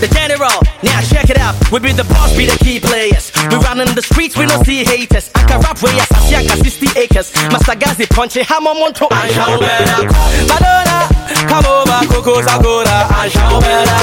The 0.00 0.08
general, 0.14 0.62
now 0.82 1.00
check 1.02 1.30
it 1.30 1.38
out. 1.38 1.54
We 1.72 1.80
be 1.80 1.92
the 1.92 2.04
boss, 2.04 2.36
be 2.36 2.46
the 2.46 2.56
key 2.62 2.78
players. 2.80 3.32
We 3.50 3.56
run 3.58 3.80
in 3.80 3.88
the 3.94 4.02
streets, 4.02 4.36
we 4.36 4.46
don't 4.46 4.64
see 4.64 4.84
haters. 4.84 5.30
I 5.34 5.42
can 5.46 5.60
rap 5.60 5.82
way 5.82 5.92
as 5.98 6.08
Asiaka 6.08 6.54
60 6.62 6.98
acres. 6.98 7.32
Master 7.50 7.74
Gazi 7.74 8.06
punching 8.08 8.44
hammer 8.44 8.74
monto. 8.74 9.08
I 9.10 9.28
shall 9.34 9.58
better. 9.58 10.06
Madonna, 10.46 11.08
come 11.50 11.66
over, 11.66 11.98
Coco 12.06 12.40
Zagora. 12.42 13.06
I 13.10 13.28
shall 13.28 13.60
better. 13.60 14.00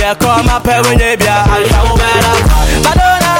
Yeah, 0.00 0.14
come 0.14 0.48
up 0.48 0.66
here 0.66 0.82
when 0.82 0.98
you 0.98 1.16
be. 1.16 1.26
I 1.28 1.64
shall 1.70 1.96
better. 1.96 2.36
Madonna, 2.84 3.34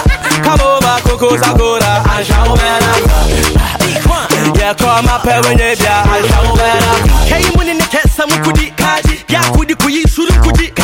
come 0.46 0.62
over, 0.62 0.94
Coco 1.02 1.36
Zagora. 1.36 2.02
I 2.06 2.22
shall 2.22 2.54
better. 2.54 2.94
Yeah, 4.58 4.74
come 4.74 5.08
up 5.08 5.22
here 5.22 5.42
when 5.42 5.58
you 5.58 5.74
be. 5.76 5.86
I 5.86 6.22
shall 6.28 6.56
better. 6.56 6.94
Hey, 7.28 7.44
when 7.56 7.68
in 7.68 7.78
the 7.78 7.84
test, 7.90 8.14
some 8.16 8.30
kudi 8.44 8.70
kaji. 8.76 9.24
Ya 9.32 9.40
kudi 9.52 9.74
kuyi 9.74 10.06
suru 10.08 10.32
kudi 10.42 10.68
kaji. 10.70 10.83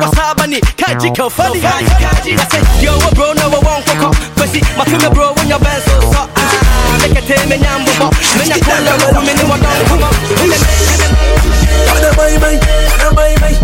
ba 0.00 0.06
wasaba 0.06 0.46
ni 0.46 0.60
kaji 0.60 1.10
kofani 1.10 1.60
kaji. 1.60 2.32
I 2.34 2.44
say 2.48 2.84
yo 2.84 2.92
bro 3.14 3.32
no 3.32 3.48
one 3.50 3.82
koko. 3.84 4.10
Kwesi 4.36 4.60
matume 4.76 5.08
bro 5.14 5.32
when 5.36 5.48
your 5.48 5.58
best 5.58 5.86
so. 5.86 5.94
Ah, 6.12 6.98
make 7.02 7.16
it 7.18 7.24
tell 7.26 7.46
me 7.48 7.56
nyambo 7.58 7.92
bo. 7.98 8.06
Me 8.38 8.44
nya 8.48 8.58
kola 8.64 8.92
wo 9.14 9.20
me 9.20 9.32
ni 9.34 9.44
wadon 9.50 9.84
komo. 9.88 10.08
Bana 11.86 12.10
bye 12.16 12.38
bye, 12.38 12.58
bana 12.90 13.08
bye 13.14 13.36
bye. 13.40 13.56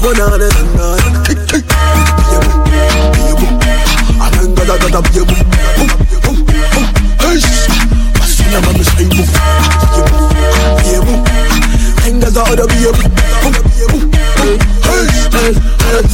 Oh 0.00 0.12
na 0.12 0.36
na 0.36 0.48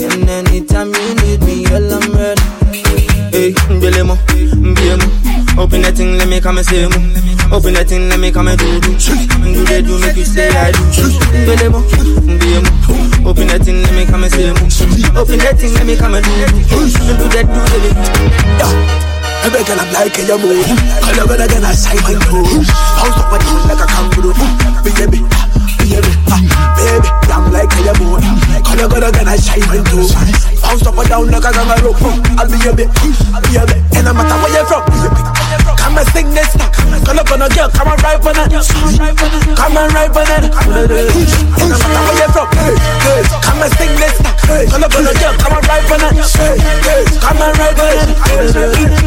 and 0.00 0.28
anytime 0.28 0.92
you 0.94 1.14
need 1.22 1.40
me, 1.42 1.64
girl, 1.64 1.92
I'm 1.94 2.12
ready. 2.12 2.42
Hey, 3.32 3.52
Bilemo, 3.80 4.16
Biemo, 4.76 5.58
open 5.58 5.82
that 5.82 5.94
thing, 5.96 6.16
let 6.18 6.28
me 6.28 6.40
come 6.40 6.58
and 6.58 6.66
say 6.66 6.86
mo. 6.88 6.96
Open 7.56 7.74
that 7.74 7.88
thing, 7.88 8.08
let 8.08 8.18
me 8.18 8.30
come 8.32 8.48
and 8.48 8.58
do 8.58 8.80
do. 8.80 8.92
Do 8.96 9.64
they 9.64 9.82
do 9.82 9.98
make 10.00 10.16
you 10.16 10.24
say 10.24 10.48
I 10.48 10.72
do? 10.72 10.82
Bilemo, 11.46 11.80
Biemo, 12.40 13.26
open 13.26 13.46
that 13.48 13.62
thing, 13.62 13.82
let 13.82 13.94
me 13.94 14.06
come 14.06 14.24
and 14.24 14.32
say 14.32 14.52
mo. 14.52 15.20
Open 15.20 15.38
that 15.38 15.58
thing, 15.58 15.74
let 15.74 15.86
me 15.86 15.96
come 15.96 16.14
and 16.14 16.24
do 16.24 16.30
do. 16.30 16.46
Do 16.56 17.28
that, 17.34 17.46
do 17.46 17.60
that. 18.58 19.15
Every 19.44 19.62
girl 19.64 19.80
I'm 19.80 19.92
like 19.92 20.16
a 20.16 20.36
move. 20.38 20.66
Call 21.02 21.18
over 21.20 21.36
again, 21.36 21.64
I 21.64 21.72
sign 21.74 22.00
my 22.06 22.14
toes. 22.24 22.66
Bounce 22.96 23.18
up 23.18 23.30
body 23.30 23.46
like 23.68 23.82
a 23.82 23.86
kangaroo. 23.86 24.32
Baby, 24.82 25.20
baby, 25.86 26.12
baby, 26.78 27.08
I'm 27.30 27.52
like 27.52 27.70
a 27.74 27.92
move. 28.00 28.22
Call 28.64 28.80
over 28.80 29.02
again, 29.04 29.28
I 29.28 29.36
sign 29.36 29.62
my 29.70 29.82
toes. 29.86 30.12
Bounce 30.62 30.86
up 30.86 30.98
and 30.98 31.08
down 31.08 31.30
like 31.30 31.44
a 31.44 31.50
kangaroo. 31.52 31.94
I'll 32.38 32.48
be 32.48 32.58
a 32.66 32.72
bit, 32.74 32.90
I'll 33.34 33.42
be 33.42 33.56
a 33.56 33.66
bit. 33.66 33.82
And 33.94 34.04
no 34.06 34.12
matter 34.14 34.36
where 34.42 34.52
you're 34.54 34.66
from, 34.66 34.82
come 35.78 35.98
and 35.98 36.08
sing 36.10 36.30
this. 36.34 36.50
Call 37.06 37.18
up 37.20 37.30
on 37.30 37.42
a 37.42 37.48
girl, 37.54 37.70
come 37.70 37.88
and 37.88 38.02
ride 38.02 38.22
for 38.22 38.32
that. 38.34 38.50
Come 38.50 39.76
and 39.76 39.92
ride 39.94 40.10
for 40.10 40.24
that. 40.26 40.42
And 40.42 41.70
no 41.70 41.76
matter 41.78 42.02
where 42.02 42.18
you're 42.18 42.34
from, 42.34 42.48
come 43.46 43.62
and 43.62 43.72
sing 43.78 43.94
this. 43.94 44.16
Call 44.70 44.82
up 44.82 44.90
on 44.90 45.06
a 45.06 45.14
girl, 45.14 45.34
come 45.38 45.54
and 45.54 45.66
ride 45.70 45.86
for 45.86 45.98
that. 46.02 46.18
Come 47.22 47.42
and 47.42 47.58
ride 47.58 47.76
for 47.78 47.86
that. 47.86 49.05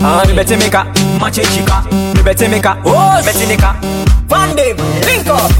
Ah 0.00 0.24
me 0.26 0.32
bete 0.34 0.56
meka, 0.56 0.84
mache 1.20 1.42
chica, 1.42 1.82
me 2.14 2.22
bete 2.22 2.48
meka, 2.48 2.76
oh 2.84 3.20
Van 4.30 4.54
Dam, 4.54 4.76
link 5.06 5.26
up. 5.28 5.50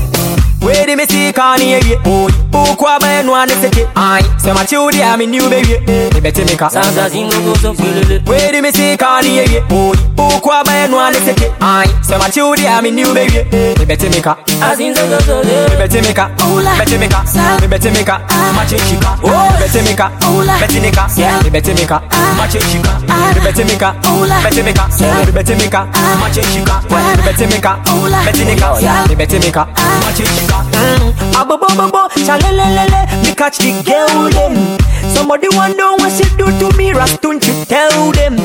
Where 0.63 0.87
the 0.87 0.95
missy 0.95 1.33
can 1.33 1.61
hear 1.61 1.81
you? 1.81 1.99
Oh, 2.05 2.29
oh, 2.29 2.50
kwa 2.77 2.99
ben 3.01 3.29
one 3.29 3.51
is 3.51 3.65
it? 3.65 3.89
Aye, 3.97 4.23
so 4.39 4.55
my 4.55 4.65
children, 4.65 5.03
I'm 5.03 5.21
in 5.21 5.31
new 5.31 5.49
baby. 5.51 5.79
Me 6.15 6.21
bete 6.21 6.45
meka, 6.45 6.71
Sasa 6.71 7.09
zingo 7.09 7.37
gozo 7.45 7.73
kulele 7.75 8.23
Where 8.27 8.53
the 8.53 8.61
missy 8.63 8.97
can 8.97 9.25
hear 9.25 9.45
you? 9.49 9.63
Oh, 9.71 9.95
oh, 10.19 10.41
kwa 10.41 10.63
ben 10.65 10.93
one 10.93 11.15
is 11.15 11.29
it? 11.29 11.53
Aye, 11.61 11.87
so 12.03 12.19
my 12.19 12.29
children, 12.31 12.67
I'm 12.67 12.87
in 12.87 12.95
new 12.95 13.13
baby. 13.15 13.45
Me 13.79 13.85
bete 13.85 14.09
meka, 14.11 14.37
Azinzo 14.61 15.07
gozo 15.09 15.43
me 15.45 15.77
bete 15.77 16.01
meka, 16.03 16.31
bete 16.79 16.99
meka, 16.99 17.25
me 17.61 17.67
bete 17.69 17.91
meka, 17.91 18.21
mache 18.55 18.79
chica, 18.79 19.17
oh, 19.25 19.51
bete 19.61 19.83
meka, 19.83 20.11
bete 20.61 20.81
meka, 20.81 21.09
me 21.45 21.51
bete 21.51 21.75
meka, 21.75 22.01
mache 22.37 22.61
chica, 32.51 32.67
me 32.67 32.87
bete 32.87 32.91
meka, 32.91 32.91
bete 32.91 32.91
meka, 32.91 33.23
me 33.25 33.35
catch 33.35 33.59
the 33.59 33.83
girl 33.85 34.31
them. 34.31 34.79
Somebody 35.15 35.49
wonder 35.53 35.91
what 35.97 36.13
she 36.13 36.25
do 36.37 36.47
to 36.47 36.77
me, 36.77 36.93
Rastun 36.93 37.43
she 37.43 37.65
tell 37.67 38.13
them. 38.13 38.37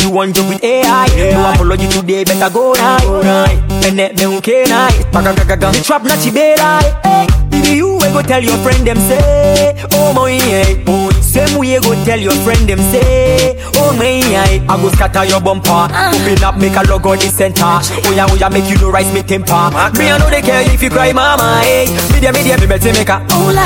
You 0.00 0.10
want 0.10 0.36
joke 0.36 0.48
with 0.48 0.64
AI, 0.64 1.06
no 1.32 1.52
apology 1.52 1.88
today, 1.88 2.24
better 2.24 2.52
go 2.52 2.72
right. 2.72 3.71
Mene 3.82 4.12
me 4.16 4.24
unke 4.24 4.66
night, 4.68 5.04
paga 5.12 5.34
gaga 5.34 5.56
gaga. 5.56 5.72
The 5.72 5.82
trap 5.84 6.04
na 6.04 6.14
chibera, 6.16 6.80
eh. 7.04 7.26
If 7.54 7.68
you 7.68 7.94
we 8.00 8.08
go 8.12 8.22
tell 8.22 8.42
your 8.42 8.56
friend 8.58 8.86
them 8.86 8.96
say, 8.98 9.74
oh 9.92 10.12
my 10.14 10.30
yeah, 10.30 10.84
oh. 10.86 11.10
Same 11.22 11.58
way 11.58 11.80
go 11.80 11.92
tell 12.04 12.18
your 12.20 12.32
friend 12.44 12.68
them 12.68 12.78
say, 12.92 13.56
oh 13.76 13.92
my 13.96 14.20
yeah. 14.30 14.62
I 14.68 14.76
go 14.80 14.88
scatter 14.90 15.24
your 15.24 15.40
bumper, 15.40 15.88
open 15.90 16.44
up 16.44 16.56
make 16.58 16.76
a 16.76 16.82
log 16.88 17.06
on 17.06 17.18
the 17.18 17.28
center. 17.28 17.64
Oh 18.06 18.12
yeah, 18.14 18.26
oh 18.30 18.36
yeah, 18.36 18.48
make 18.48 18.68
you 18.70 18.76
no 18.78 18.90
rise 18.90 19.12
me 19.12 19.22
temper. 19.22 19.52
Me 19.98 20.08
I 20.10 20.18
know 20.18 20.30
they 20.30 20.42
care 20.42 20.62
if 20.72 20.82
you 20.82 20.90
cry, 20.90 21.12
mama, 21.12 21.60
eh. 21.64 21.86
Media 22.12 22.32
media, 22.32 22.56
me 22.58 22.66
better 22.66 22.92
make 22.92 23.08
a, 23.08 23.18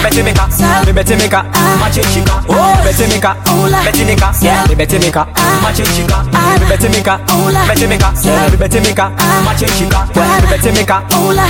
better 0.03 0.23
make 0.25 0.39
a, 0.39 0.47
me 0.87 0.93
better 0.97 1.17
make 1.17 1.33
a, 1.35 1.43
match 1.83 1.99
it 1.99 2.07
chica, 2.15 2.41
oh, 2.49 2.75
better 2.87 3.07
make 3.11 3.25
a, 3.27 3.33
better 3.85 4.05
make 4.07 4.23
a, 4.23 4.29
me 4.71 4.75
better 4.75 4.99
make 4.99 5.17
a, 5.19 5.23
match 5.63 5.81
it 5.83 5.89
chica, 5.95 6.19
me 6.25 6.67
better 6.71 6.89
make 6.91 7.07
a, 7.07 7.17
better 7.67 7.87
make 7.91 8.03
a, 8.03 8.11
me 8.51 8.57
better 8.57 8.81
make 8.81 8.99
a, 8.99 9.07
match 9.47 9.63
it 9.63 9.71
chica, 9.79 10.06
me 10.15 10.47
better 10.51 10.73
make 10.73 10.91
a, 10.91 10.99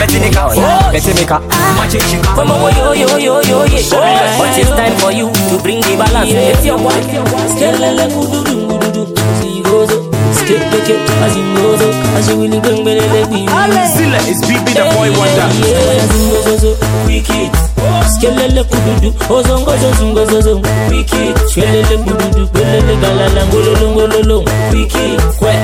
better 0.00 0.20
make 0.20 0.36
a, 0.36 0.42
oh, 0.48 0.90
better 0.92 1.14
make 1.14 1.30
a, 1.30 1.36
oh, 1.36 1.48
match 1.76 1.94
ah. 1.94 1.98
it 1.98 2.04
chica. 2.08 2.30
Mama 2.36 2.54
wo 2.62 2.68
yo 2.70 2.92
yo 2.92 3.16
yo 3.18 3.40
yo 3.42 3.64
yeah. 3.64 4.38
But 4.38 4.58
it's 4.58 4.70
time 4.70 4.96
for 4.98 5.12
you 5.12 5.30
to 5.50 5.56
bring 5.62 5.80
the 5.82 5.96
balance? 5.96 6.30
It's 6.30 6.64
your 6.64 6.78
wife 6.78 7.06
Skelele 7.56 8.06
kududu 8.12 8.66
kududu 8.66 9.16
See 9.40 9.62
goes 9.62 9.90
up 9.92 10.02
Skip 10.36 10.62
the 10.70 10.78
kid 10.86 11.00
as 11.24 11.34
he 11.34 11.42
goes 11.56 11.80
up 11.82 11.94
As 12.16 12.28
you 12.28 12.40
really 12.42 12.60
bring 12.60 12.84
me 12.84 12.94
the 12.94 13.06
baby. 13.12 13.46
Silla 13.94 14.18
is 14.30 14.40
BB 14.44 14.66
the 14.74 14.84
boy 14.94 15.10
wonder. 15.16 15.48
Yeah, 15.64 16.04
as 16.04 16.10
he 16.12 16.20
goes 16.30 16.46
up 16.48 16.60
so 16.60 17.06
Wicked. 17.06 17.52
Skelele 18.14 18.64
kududu 18.64 19.14
Ozongo 19.30 19.76
zozongo 19.76 20.24
zozong 20.26 20.62
Wicked. 20.90 21.36
Skelele 21.48 21.96
kududu 21.98 22.46
Belele 22.52 22.96
galala 23.00 23.46
ngololo 23.46 23.90
ngololo 23.90 24.44
Wicked. 24.72 25.20
Kwe 25.38 25.54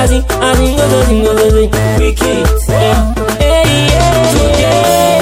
As 0.00 0.08
he 0.10 0.16
as 0.16 0.58
he 0.58 0.74
goes 0.76 0.92
as 0.94 1.08
he 1.08 1.20
goes 1.20 1.40
as 1.42 1.52
he 1.52 1.68
Wicked. 2.00 2.48
Yeah. 2.70 3.12
Hey 3.36 3.68
yeah. 3.92 4.32
Today. 4.32 5.20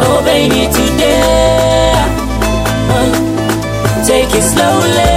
Oh 0.00 0.24
baby, 0.24 0.64
today. 0.72 2.00
Uh, 2.96 3.12
Take 4.06 4.32
it 4.32 4.40
slowly 4.40 5.12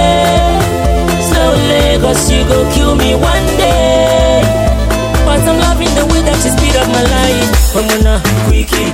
Slowly 1.32 1.96
Cause 2.02 2.30
you 2.30 2.44
go 2.44 2.68
kill 2.74 2.94
me 2.94 3.14
one 3.14 3.46
day. 3.56 4.42
But 5.24 5.40
I'm 5.40 5.56
loving 5.64 5.94
the 5.96 6.04
way 6.12 6.20
that 6.20 6.36
you 6.44 6.50
speed 6.52 6.76
up 6.76 6.88
my 6.92 7.04
life. 7.08 7.74
I'm 7.74 7.88
gonna 7.88 8.20
quick 8.48 8.68
it 8.68 8.92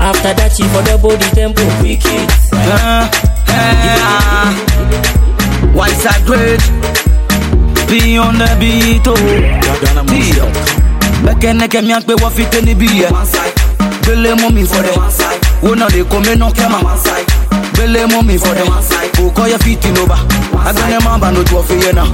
After 0.00 0.34
that 0.34 0.58
you 0.58 0.66
for 0.74 0.82
the 0.82 0.98
body 0.98 1.30
tempo 1.38 1.62
quick 1.78 2.02
it 2.02 2.30
Once 6.02 6.16
I 6.16 6.24
great, 6.24 6.60
be 7.90 8.16
on 8.16 8.38
the 8.38 8.48
beat, 8.58 9.06
oh. 9.06 9.14
Deal. 10.06 10.48
Bẹ́kẹ́ 11.24 11.52
nẹ́kẹ́ 11.58 11.82
mi 11.86 11.92
àgbẹ̀ 11.92 12.14
wọ́n 12.22 12.32
fi 12.36 12.44
tẹ́ 12.52 12.62
níbí 12.66 12.86
yẹ. 13.00 13.08
Gbélé 14.02 14.30
mú 14.40 14.48
mi 14.50 14.62
fọ́dẹ̀. 14.64 14.96
Wo 15.62 15.74
náà 15.74 15.88
lè 15.94 16.02
kó 16.10 16.18
mi 16.20 16.32
náà 16.40 16.50
kẹ́ 16.56 16.68
mà. 16.72 16.78
Gbélé 17.74 18.06
mú 18.12 18.22
mi 18.22 18.38
fọ́dẹ̀. 20.60 20.60
Kò 20.60 20.60
kọ́ 20.60 20.60
yẹ 20.60 20.60
fi 20.60 20.60
tì 20.60 20.60
n'oba. 20.60 20.68
Agbẹ́nẹ́ 20.68 21.00
máa 21.06 21.18
bà 21.22 21.28
n'ojú 21.32 21.54
ọ̀fẹ́ 21.60 21.78
yẹn 21.84 21.94
náà. 21.96 22.06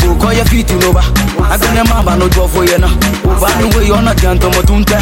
Kò 0.00 0.14
kọ́ 0.22 0.30
yẹ 0.38 0.44
fi 0.50 0.62
tì 0.64 0.74
n'oba. 0.74 1.02
Agbẹ́nẹ́ 1.52 1.84
máa 1.90 2.02
bà 2.06 2.12
n'ojú 2.18 2.40
ọ̀fẹ́ 2.46 2.62
yẹn 2.70 2.80
náà. 2.84 2.90
Òbá 3.34 3.48
nu 3.60 3.66
wé 3.74 3.80
yọ 3.90 3.96
ọ́nà 4.00 4.12
jẹun 4.20 4.38
tọmọ 4.38 4.60
tó 4.68 4.74
ń 4.74 4.84
tẹ́. 4.90 5.00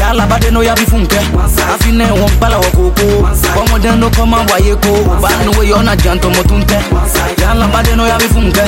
Yàrá 0.00 0.24
bá 0.30 0.36
dé 0.42 0.50
n'ó 0.50 0.60
yá 0.62 0.74
bí 0.74 0.84
fún 0.90 1.04
kẹ́. 1.12 1.22
Àfinẹ́ 1.74 2.08
wọn 2.20 2.30
gbálàwọ̀ 2.38 2.70
kókó. 2.76 3.06
Ọmọdé 3.60 3.90
ló 4.00 4.08
kọ́ 4.16 4.24
máa 4.32 4.44
wáyé 4.50 4.74
kó. 4.84 4.90
Òbá 5.16 5.28
nu 5.44 5.50
wé 5.58 5.62
yọ 5.70 5.76
ọ́nà 5.80 5.94
jẹun 6.02 6.18
tọmọ 6.22 6.42
tó 6.48 6.54
ń 6.54 6.62
tẹ́. 6.70 6.80
Yàrá 7.42 7.66
bá 7.72 7.80
dé 7.86 7.92
n'ó 7.96 8.04
yá 8.06 8.16
bí 8.18 8.26
fún 8.34 8.48
kẹ́. 8.56 8.66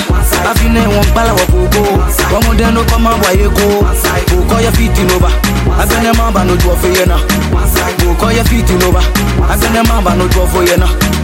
Àfinẹ́ 0.50 0.84
wọn 0.94 1.04
gbálàwọ̀ 1.12 1.46
kókó. 1.52 1.82
Ọmọdé 2.36 2.66
ló 2.74 2.80
kọ́ 2.90 2.98
máa 3.04 3.16
wáyé 3.22 3.46
kó. 3.56 3.64
Kò 4.30 4.36
kọ́ 4.50 4.58
yẹ 4.64 4.70
fi 4.76 4.88
tì 4.94 5.02
n'oba. 5.08 5.28
Agbẹ́nẹ́ 5.80 6.12
máa 6.18 6.30
bà 6.34 6.40
n'ojú 6.44 6.68
ọ̀fẹ́ 6.74 6.90
yẹn 6.98 7.08
náà. 7.12 7.20
Kò 8.00 8.08
kọ́ 8.20 8.30
yẹ 8.36 8.42
fi 8.48 8.56
tì 8.66 8.74
n'oba. 8.80 9.00
Agbẹ́nẹ́ 9.52 9.82
máa 9.88 10.00
bà 10.04 10.12
n'ojú 10.18 10.38
ọ̀fẹ́ 10.46 10.62
yẹn 10.70 10.80
náà. 10.80 10.90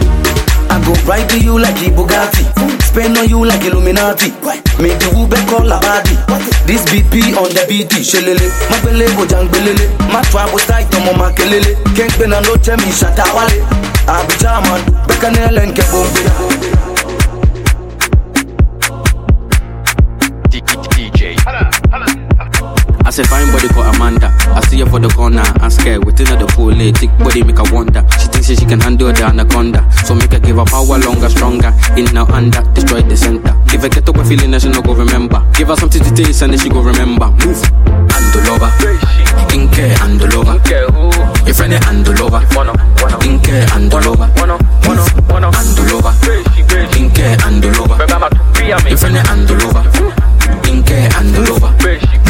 go 0.85 0.93
right 1.05 1.27
to 1.29 1.39
you 1.39 1.59
like 1.59 1.75
a 1.81 1.89
Bugatti. 1.91 2.45
Spend 2.83 3.17
on 3.17 3.29
you 3.29 3.45
like 3.45 3.63
Illuminati. 3.63 4.31
Make 4.81 4.99
the 4.99 5.09
Ube 5.15 5.37
call 5.47 5.71
a 5.71 5.79
body. 5.79 6.15
This 6.65 6.83
BP 6.91 7.35
on 7.37 7.49
the 7.53 7.65
BT. 7.67 8.01
Shelele, 8.03 8.47
my 8.69 8.77
bele 8.83 9.07
go 9.15 9.25
jangbelele. 9.25 9.85
My 10.11 10.21
travel 10.29 10.59
site 10.59 10.91
no 10.93 11.05
more 11.05 11.13
makelele. 11.13 11.75
Can't 11.95 12.13
be 12.19 12.27
no 12.27 12.41
check 12.57 12.79
me 12.79 12.91
Shatta 12.91 13.25
Wale. 13.35 13.63
I 14.07 14.25
be 14.27 14.35
German, 14.41 14.81
Bekanel 15.07 15.61
and 15.61 15.73
Kebombe. 15.73 16.80
Say 23.21 23.27
fine 23.27 23.51
body 23.53 23.67
called 23.69 23.93
Amanda. 23.93 24.33
I 24.49 24.61
see 24.65 24.79
her 24.79 24.89
for 24.89 24.97
the 24.97 25.07
corner. 25.09 25.45
I'm 25.61 25.69
scared. 25.69 26.05
Within 26.05 26.25
her 26.33 26.37
the 26.41 26.49
eh, 26.81 26.89
thick 26.89 27.13
body 27.21 27.43
make 27.43 27.61
her 27.61 27.69
wonder. 27.69 28.01
She 28.17 28.25
thinks 28.33 28.49
she 28.49 28.65
can 28.65 28.79
handle 28.79 29.13
the 29.13 29.21
anaconda. 29.21 29.85
So 30.05 30.15
make 30.15 30.33
her 30.33 30.39
give 30.39 30.57
her 30.57 30.65
power 30.65 30.97
longer, 30.97 31.29
stronger. 31.29 31.69
In 31.93 32.09
now 32.17 32.25
under, 32.33 32.65
destroy 32.73 33.05
the 33.05 33.13
center. 33.13 33.53
If 33.69 33.85
I 33.85 33.89
get 33.93 34.09
up 34.09 34.17
a 34.17 34.25
feeling 34.25 34.49
that 34.57 34.65
she 34.65 34.69
no 34.73 34.81
go 34.81 34.97
remember. 34.97 35.37
Give 35.53 35.67
her 35.69 35.75
something 35.77 36.01
to 36.01 36.09
taste 36.09 36.41
and 36.41 36.53
then 36.53 36.59
she 36.59 36.69
go 36.69 36.81
remember. 36.81 37.29
Move. 37.45 37.61
And 38.09 38.25
the 38.33 38.41
lover. 38.49 38.73
Inke 39.53 39.85
and 40.01 40.17
the 40.17 40.25
lover. 40.33 40.57
Your 41.45 41.53
friend 41.53 41.77
and 41.77 42.01
the 42.01 42.17
lover. 42.17 42.41
Inke 43.21 43.69
and 43.77 43.85
the 43.85 44.01
lover. 44.01 44.33
Move. 44.33 44.97
And 45.29 45.69
the 45.77 45.83
lover. 45.93 46.13
Inke 46.97 47.37
and 47.45 47.61
the 47.61 47.69
lover. 47.77 48.01
Your 48.65 48.97
friend 48.97 49.21
and 49.21 49.45
the 49.45 49.53
lover. 49.61 50.20
Inke 50.69 50.97
and 51.17 51.29
the 51.35 51.41
lover. 51.51 51.71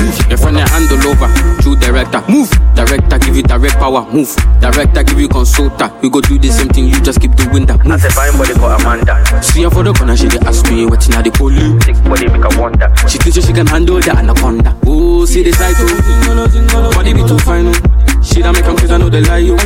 Move. 0.02 0.17
Your 0.30 0.38
friend 0.38 0.58
and 0.58 0.86
the 0.89 0.97
lover. 1.06 1.30
True 1.62 1.76
director. 1.76 2.24
Move. 2.30 2.50
Director 2.76 3.17
give 3.19 3.36
you 3.36 3.43
direct 3.43 3.76
power. 3.76 4.04
Move. 4.12 4.34
Director 4.60 5.04
give 5.04 5.19
you 5.19 5.30
consulta. 5.30 5.91
We 6.02 6.10
go 6.10 6.21
do 6.21 6.39
the 6.39 6.50
same 6.50 6.69
thing. 6.69 6.88
You 6.88 7.00
just 7.02 7.21
keep 7.21 7.36
doing 7.36 7.65
that. 7.67 7.84
Move. 7.84 7.93
I 7.93 7.97
say 7.97 8.10
fine 8.10 8.38
body 8.38 8.54
called 8.54 8.82
Amanda. 8.82 9.43
See 9.43 9.63
her 9.63 9.69
for 9.69 9.84
the 9.84 9.93
corner. 9.93 10.15
She 10.17 10.28
dey 10.28 10.39
ask 10.45 10.65
me 10.71 10.86
what's 10.86 11.08
in 11.08 11.21
the 11.24 11.32
police. 11.32 11.84
Thick 11.86 11.97
body 12.04 12.28
make 12.28 12.41
her 12.43 12.54
wonder. 12.60 12.88
She 13.08 13.17
thinks 13.19 13.46
she 13.46 13.54
can 13.54 13.67
handle 13.67 14.00
the 14.00 14.12
anaconda. 14.12 14.75
Oh, 14.85 15.25
see 15.25 15.44
the 15.44 15.52
sight, 15.54 15.75
oh. 15.79 16.92
Body 16.96 17.13
be 17.13 17.21
too 17.27 17.38
fine, 17.40 17.67
oh. 17.67 18.10
She 18.24 18.42
done 18.42 18.54
make 18.54 18.65
'em 18.65 18.76
crazy, 18.78 18.94
I 18.94 18.98
know 18.98 19.10
the 19.10 19.22
lie, 19.22 19.50
oh. 19.50 19.58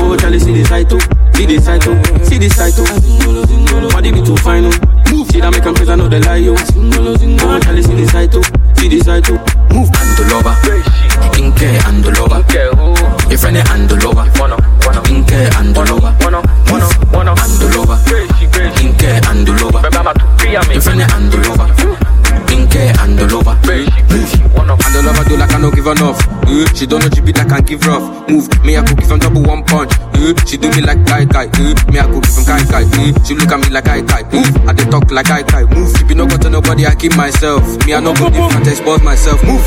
Oh, 0.00 0.16
Charlie, 0.16 0.38
see 0.40 0.52
the 0.52 0.64
sight, 0.64 0.92
oh. 0.92 0.98
See 1.34 1.46
the 1.46 1.60
sight, 1.60 1.86
oh. 1.86 2.24
See 2.24 2.38
the 2.38 2.48
sight, 2.48 2.74
oh. 2.78 3.90
Body 3.92 4.12
be 4.12 4.22
too 4.22 4.36
fine. 4.36 4.64
Move. 5.12 5.28
She 5.30 5.40
done 5.40 5.52
make 5.52 5.64
'em 5.64 5.74
crazy, 5.74 5.92
I 5.92 5.96
know 5.96 6.08
the 6.08 6.20
lie, 6.20 6.48
oh. 6.48 6.56
Oh, 6.56 7.60
Charlie, 7.60 7.82
see 7.82 8.06
sight, 8.06 8.34
oh. 8.34 8.42
See 8.76 9.00
sight, 9.00 9.28
oh. 9.30 9.38
Move. 9.72 9.90
And 9.92 10.32
lover. 10.32 10.56
Inke 11.36 11.68
and 11.86 12.06
lover. 12.18 12.40
Your 13.28 13.38
friend 13.38 13.58
and 13.58 13.92
lover. 14.02 14.24
Inke 15.08 15.48
and 15.58 15.76
lover. 15.76 16.14
And 16.20 16.32
lover. 17.76 17.98
Inke 18.80 19.10
and 19.28 19.48
lover. 19.60 19.80
Your 20.72 20.80
friend 20.80 21.02
and 21.02 21.32
lover. 21.46 21.68
Inke 22.48 22.82
and 23.00 23.20
lover. 23.32 23.56
And 24.86 24.96
lover 25.04 25.24
do 25.28 25.36
like 25.36 25.54
I 25.54 25.58
no 25.58 25.70
give 25.70 25.86
enough. 25.86 26.35
Uh, 26.56 26.64
she 26.72 26.86
don't 26.86 27.04
know 27.04 27.10
she 27.12 27.20
be 27.20 27.32
that 27.36 27.48
can 27.52 27.60
give 27.68 27.84
rough. 27.84 28.00
Move, 28.32 28.48
me 28.64 28.76
I 28.76 28.82
could 28.82 28.96
give 28.96 29.10
him 29.12 29.18
double 29.20 29.42
one 29.44 29.60
punch. 29.64 29.92
Uh, 30.16 30.32
she 30.48 30.56
do 30.56 30.72
me 30.72 30.80
like 30.80 31.04
guy 31.04 31.28
guy. 31.28 31.52
Uh, 31.52 31.76
me 31.92 32.00
I 32.00 32.08
could 32.08 32.24
give 32.24 32.32
him 32.32 32.44
guy 32.48 32.62
guy. 32.64 32.84
Uh, 32.88 33.12
she 33.28 33.36
look 33.36 33.52
at 33.52 33.60
me 33.60 33.68
like 33.68 33.84
guy 33.84 34.00
guy. 34.00 34.22
Move, 34.32 34.48
I 34.64 34.72
dey 34.72 34.88
talk 34.88 35.10
like 35.12 35.28
guy 35.28 35.42
guy. 35.44 35.68
Move, 35.68 35.92
if 36.00 36.08
you 36.08 36.16
no 36.16 36.24
go 36.24 36.36
to 36.40 36.48
nobody, 36.48 36.86
I 36.88 36.94
keep 36.96 37.12
myself. 37.14 37.60
Me 37.84 37.92
I 37.92 38.00
no 38.00 38.16
go 38.16 38.32
different, 38.32 38.64
expose 38.66 39.02
myself. 39.04 39.36
Move, 39.44 39.60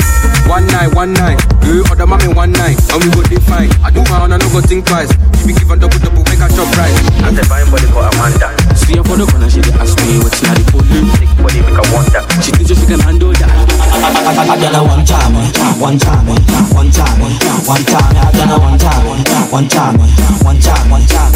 one 0.49 0.65
night, 0.73 0.89
one 0.97 1.13
night. 1.13 1.37
Uh, 1.61 1.85
other 1.93 2.07
mommy 2.09 2.33
one 2.33 2.51
night, 2.57 2.81
and 2.89 2.97
we 3.05 3.09
go 3.13 3.21
define. 3.21 3.69
I 3.85 3.93
do 3.93 4.01
my 4.09 4.25
own, 4.25 4.33
I 4.33 4.37
no 4.41 4.49
go 4.49 4.57
think 4.61 4.89
twice. 4.89 5.13
She 5.39 5.47
be 5.47 5.53
giving 5.55 5.79
double 5.79 5.99
double, 6.03 6.23
make 6.27 6.39
her 6.43 6.49
chop 6.51 6.67
right. 6.75 6.91
And 7.23 7.35
the 7.37 7.43
fine 7.47 7.69
body 7.71 7.87
for 7.89 8.03
Amanda. 8.03 8.51
See 8.75 8.97
her 8.99 9.03
for 9.03 9.15
the 9.15 9.25
corner, 9.25 9.49
she 9.49 9.61
dey 9.63 9.71
ask 9.79 9.95
me 10.03 10.19
what's 10.19 10.43
not 10.43 10.55
the 10.59 10.63
police. 10.67 11.07
Thick 11.15 11.31
body 11.39 11.59
make 11.63 11.79
her 11.79 11.87
wonder. 11.95 12.21
She 12.43 12.51
thinks 12.51 12.75
she 12.75 12.85
can 12.85 12.99
handle 12.99 13.31
that. 13.31 13.47
I 13.49 14.55
done 14.59 14.75
a 14.75 14.81
one 14.83 15.05
time, 15.07 15.33
one 15.79 15.97
time, 15.97 16.27
one 16.27 16.91
time, 16.91 17.19
one 17.65 17.83
time. 17.87 18.13
I 18.19 18.31
done 18.35 18.51
a 18.51 18.57
one 18.59 18.77
time, 18.77 19.03
one 19.51 19.67
time, 19.67 19.95
one 20.43 20.59
time, 20.59 20.85
one 20.91 21.05
time. 21.07 21.33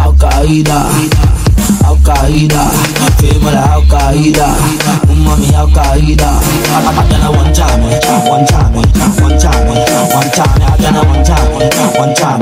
Al 0.00 0.14
Qaeda, 0.14 0.78
Al 1.84 1.96
Qaeda, 2.06 2.62
female 3.20 3.58
Al 3.58 3.82
Qaeda, 3.90 4.48
umami 5.10 5.50
Al 5.54 5.68
Qaeda. 5.68 6.30
I 6.30 7.04
done 7.10 7.26
a 7.26 7.30
one 7.34 7.52
time, 7.52 7.80
one 7.82 8.00
time, 8.00 8.22
one 8.26 8.46
time, 8.46 8.74
one 9.20 10.30
time. 10.30 10.62
I 10.62 10.76
done 10.78 10.96
a 10.96 11.02
one 11.04 11.24
time, 11.24 11.52
one 11.52 11.70
time, 11.70 11.92
one 12.00 12.14
time, 12.14 12.40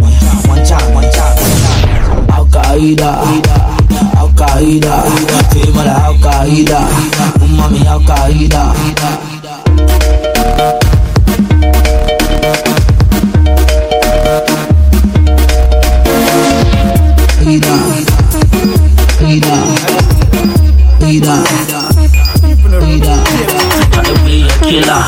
one 0.95 1.11
time. 1.13 1.39
Al 2.35 2.47
Qaeda, 2.51 3.11
Al 4.19 4.31
Qaeda, 4.35 5.03
female 5.51 5.89
Al 5.89 6.17
Qaeda, 6.21 6.81
Al 7.89 8.01
Qaeda. 8.05 8.75
Ida, 17.49 17.75
Ida, 19.27 19.57
Ida, 21.09 21.37
Ida. 24.69 24.99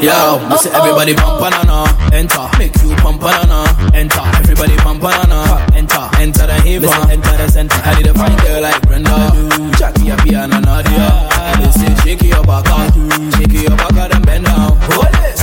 Yo, 0.00 0.40
I 0.48 0.56
say 0.56 0.70
everybody 0.72 1.12
pump 1.14 1.40
banana, 1.40 1.84
enter. 2.16 2.48
Make 2.58 2.72
you 2.80 2.96
pump 2.96 3.20
banana, 3.20 3.68
enter. 3.92 4.24
Everybody 4.40 4.76
pump 4.78 5.02
banana, 5.02 5.60
enter. 5.76 6.08
Enter 6.16 6.46
the 6.46 6.54
haven, 6.64 6.88
enter 7.10 7.36
the 7.36 7.48
center. 7.52 7.76
I 7.84 7.94
need 8.00 8.06
a 8.08 8.14
fine 8.14 8.36
girl 8.40 8.62
like 8.62 8.80
Brenda. 8.88 9.12
Jackie, 9.76 10.08
a 10.08 10.16
piano, 10.24 10.58
Nadia. 10.60 11.28
They 11.60 11.70
say 11.76 11.92
shake 12.00 12.22
your 12.22 12.42
back, 12.44 12.64
out, 12.72 12.96
shake 13.36 13.52
your 13.52 13.76
back, 13.76 14.14
and 14.14 14.24
bend 14.24 14.46
down. 14.46 14.72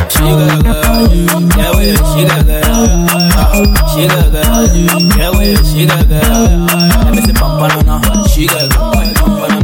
She 0.10 0.26
got 0.26 0.64
girl, 0.66 1.06
yeah, 1.54 1.72
well, 1.78 1.98
she 2.18 2.26
got 2.26 2.42
girl. 2.50 3.06
She 3.94 4.08
got 4.10 4.26
girl, 4.34 4.66
yeah, 4.74 5.30
well, 5.38 5.64
she 5.70 5.86
got 5.86 6.02
girl. 6.10 6.66
Let 7.06 7.14
me 7.14 7.22
say 7.22 7.34
pump 7.34 7.62
banana, 7.62 8.02
she 8.28 8.48
got 8.48 8.70
girl. 8.74 8.90
Pump 9.22 9.38
banana, 9.38 9.57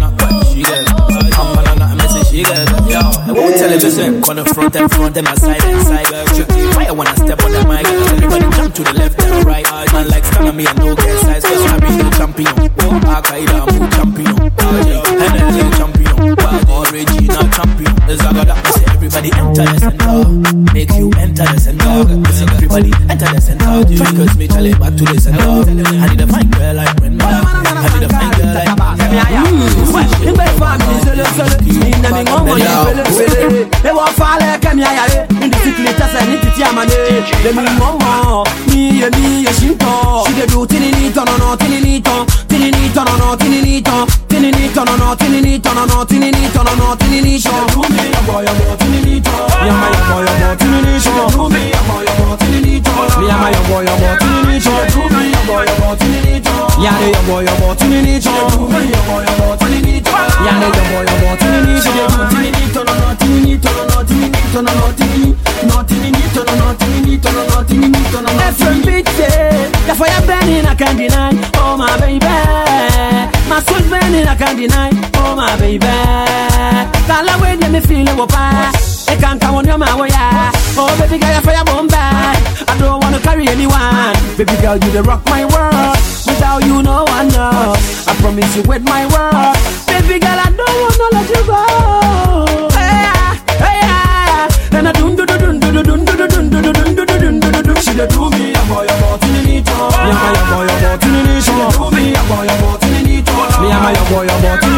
what 3.28 3.46
we 3.46 3.54
tell 3.54 3.70
them, 3.70 4.22
corner 4.22 4.46
front 4.46 4.76
and 4.76 4.92
front, 4.92 5.16
them 5.16 5.28
a 5.28 5.36
side 5.38 5.64
and 5.64 5.88
side. 5.88 6.28
Strictly 6.34 6.72
fire 6.74 6.94
when 6.94 7.08
I 7.08 7.12
wanna 7.12 7.16
step 7.16 7.44
on 7.44 7.52
the 7.52 7.64
mic. 7.68 7.86
Everybody 7.88 8.58
jump 8.58 8.76
to 8.76 8.84
the 8.84 8.94
left 8.94 9.22
and 9.22 9.46
right. 9.46 9.66
Man 9.94 10.08
like 10.10 10.26
stand 10.26 10.58
me 10.58 10.66
and 10.68 10.80
no 10.80 10.96
get 10.96 11.20
size, 11.22 11.44
cause 11.44 11.66
I 11.72 11.80
be 11.80 11.90
no 11.98 12.10
champion. 12.12 12.54
Oh, 12.80 13.14
Al-Qaeda, 13.16 13.60
I'm 13.70 13.92
champion. 13.92 14.36
NLA 14.36 15.78
champion. 15.78 16.13
Original 16.14 17.48
champion. 17.50 17.94
There's 18.06 18.22
a 18.22 18.30
god 18.34 18.48
that 18.48 18.62
say 18.76 18.86
everybody 18.94 19.32
enter 19.34 19.66
the 19.66 19.80
center. 19.82 20.30
Make 20.74 20.92
you 20.94 21.10
enter 21.18 21.46
the 21.46 21.60
center. 21.60 22.04
Listen, 22.22 22.50
everybody 22.50 22.92
enter 23.10 23.30
the 23.34 23.42
center. 23.42 23.86
Because 23.88 24.38
me 24.38 24.48
tell 24.48 24.66
it 24.66 24.80
back 24.80 24.94
to 24.96 25.06
the 25.06 25.20
center. 25.20 25.42
I 25.42 26.08
need 26.10 26.22
a 26.22 26.28
fine 26.28 26.50
girl 26.52 26.76
like 26.76 26.96
Brenda. 26.98 27.26
I 27.26 27.90
need 27.98 28.06
a 28.06 28.10
fine 28.14 28.32
girl 28.38 28.54
like 28.54 28.70
mm. 29.44 29.74
She 40.34 40.34
dey 40.40 40.46
do 40.48 40.66
tinini 40.66 41.14
no 41.16 41.24
no 41.38 41.56
tinini 41.58 42.02
ton 42.02 42.26
tinini 42.48 42.94
ton 42.94 43.06
no 43.06 43.18
no 43.18 43.36
tinini 43.38 43.82
ton 43.84 44.23
nothing 44.44 44.52
tinini 44.52 44.70
tono 44.74 44.96
no 44.98 45.16
tinini 45.16 45.60
tono 45.60 45.86
no 45.86 46.06
tinini 46.06 46.50
tono 46.54 46.76
no 46.76 46.96
tinini 46.98 47.40
show 47.40 47.66
do 47.68 47.82
me 47.90 48.12
ya 48.12 48.22
boy 48.28 48.44
ya 48.44 48.54
boy 48.54 48.76
tinini 48.78 49.22
tono 49.22 49.48
ya 49.66 49.74
my 49.74 49.92
ya 49.92 50.02
boy 50.10 50.26
ya 50.26 50.36
boy 50.40 50.56
tinini 50.58 51.00
show 51.00 51.30
do 51.32 51.50
me 51.50 51.70
ya 51.70 51.82
boy 51.88 52.04
ya 52.06 52.14
boy 52.20 52.38
tinini 52.38 52.82
tono 52.82 53.22
me 53.22 53.28
ya 53.28 53.38
my 53.38 53.52
ya 53.52 53.62
boy 53.70 53.86
ya 53.86 53.96
nothing. 53.96 54.20
tinini 54.20 54.60
show 54.60 54.86
do 54.92 55.16
me 55.16 55.32
ya 55.32 55.42
boy 55.48 55.66
ya 55.66 55.76
boy 55.80 55.96
tinini 55.96 56.42
tono 56.42 56.84
ya 56.84 56.92
de 57.00 57.12
ya 57.12 57.22
boy 57.28 57.46
ya 57.46 57.54
boy 57.56 57.76
tinini 57.76 58.22
show 58.22 58.50
do 58.50 58.68
me 58.68 58.80
ya 58.92 59.02
boy 59.08 59.24
ya 59.24 59.34
boy 59.40 59.58
tinini 59.58 60.02
tono 60.02 60.46
ya 60.46 60.54
de 60.60 60.68
ya 60.76 60.84
boy 60.92 61.06
ya 61.08 61.16
boy 61.24 61.38
tinini 61.40 61.82
show 61.82 62.08
do 62.12 62.18
me 62.18 62.52
tinini 62.52 62.74
tono 62.74 62.94
no 63.00 63.16
tinini 63.16 63.58
tono 63.64 63.84
no 63.96 64.04
tinini 64.04 64.40
tono 64.54 64.72
no 64.76 64.94
tinini 64.98 65.43
no 65.90 66.44
no 66.44 66.56
no. 66.56 66.74
The 69.86 69.94
fire 69.96 70.22
burning 70.26 70.66
I 70.66 70.76
can't 70.76 70.98
deny. 70.98 71.32
Oh 71.56 71.78
my 71.78 71.98
baby, 72.00 72.26
my 73.50 73.60
soul 73.62 73.82
burning 73.90 74.28
I 74.28 74.36
can't 74.36 74.58
deny. 74.58 74.90
Oh 75.16 75.36
my 75.36 75.56
baby, 75.60 75.88
you 77.62 77.72
me 77.72 77.80
feel 77.82 78.10
oh, 78.10 78.14
it 78.14 78.18
wapa. 78.18 78.72
I 79.10 79.16
can't 79.20 79.42
come 79.42 79.56
on 79.56 79.66
your 79.66 79.78
my 79.78 79.88
oh, 79.92 80.02
way. 80.02 80.10
Oh 80.78 80.90
baby 81.00 81.20
girl, 81.20 81.42
fire 81.42 81.64
bomb 81.66 81.88
back. 81.88 82.40
I 82.68 82.78
don't 82.78 83.02
wanna 83.02 83.20
carry 83.20 83.48
anyone. 83.48 84.14
Baby 84.38 84.56
girl, 84.62 84.78
you 84.78 84.92
the 84.92 85.04
rock 85.04 85.26
my 85.26 85.46
world. 85.46 85.98
Without 86.26 86.64
you, 86.64 86.82
no 86.82 87.04
one 87.04 87.28
knows. 87.28 88.08
I 88.08 88.16
promise 88.22 88.56
you 88.56 88.64
with 88.64 88.84
my 88.84 89.06
word. 89.12 89.58
Baby 89.88 90.20
girl, 90.20 90.40
I 90.40 90.50
don't 90.50 90.78
wanna 90.82 91.08
let 91.12 91.30
you 91.30 91.44
go. 91.46 92.73
Hey, 94.44 94.50
ah, 94.50 94.52
hey, 94.52 94.74
ah. 94.74 94.78
And 94.78 94.88
I 94.88 94.92
dun 94.92 95.16
dun 95.16 95.26
dun 95.28 95.40
dun 95.40 95.60
dun 95.60 95.84
dun 95.84 96.06
dun 96.06 96.28
dun 96.28 96.28
dun 96.28 96.64
dun 96.64 96.74
dun 96.74 96.96
dun 96.96 97.20
dun 97.22 97.40
dun 97.40 97.64
dun. 97.64 97.76
She 97.84 97.94
dey 97.96 98.08
do 98.08 98.30
me 98.30 98.52
a 98.52 98.62
boy 98.68 98.84
a 98.84 98.96
boy 99.00 99.16
tinini 99.24 99.64
ton. 99.64 99.88
Me 99.94 100.12
a 100.12 100.20
boy 100.20 100.36
a 100.36 100.44
boy 100.52 100.68
dey 100.68 100.98
do 101.00 101.12
me 101.96 102.12
a 102.12 102.22
boy 102.28 102.44
a 102.44 102.56
boy 102.60 102.76
tinini 102.82 103.18
ton. 103.24 103.48
Me 103.62 103.68
a 103.72 103.80
boy 103.80 103.96
a 103.96 104.04
boy 104.10 104.26
dey 104.44 104.56
do 104.60 104.72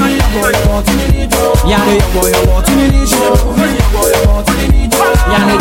me 0.00 0.10
a 0.16 0.26
boy 0.32 0.52
a 0.52 0.64
boy 0.64 0.82
ton. 0.88 1.68
Yeah, 1.68 1.84
they 1.84 1.98
a 1.98 2.08
boy 2.16 2.32
a 2.32 2.40
boy 2.48 2.60
dey 2.64 2.88
do 2.88 3.12
me 3.60 3.68
a 3.76 3.86
boy 3.92 4.08
a 4.08 4.24
boy. 4.24 4.48
Yeah. 5.28 5.60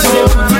She 0.00 0.08
dey 0.12 0.59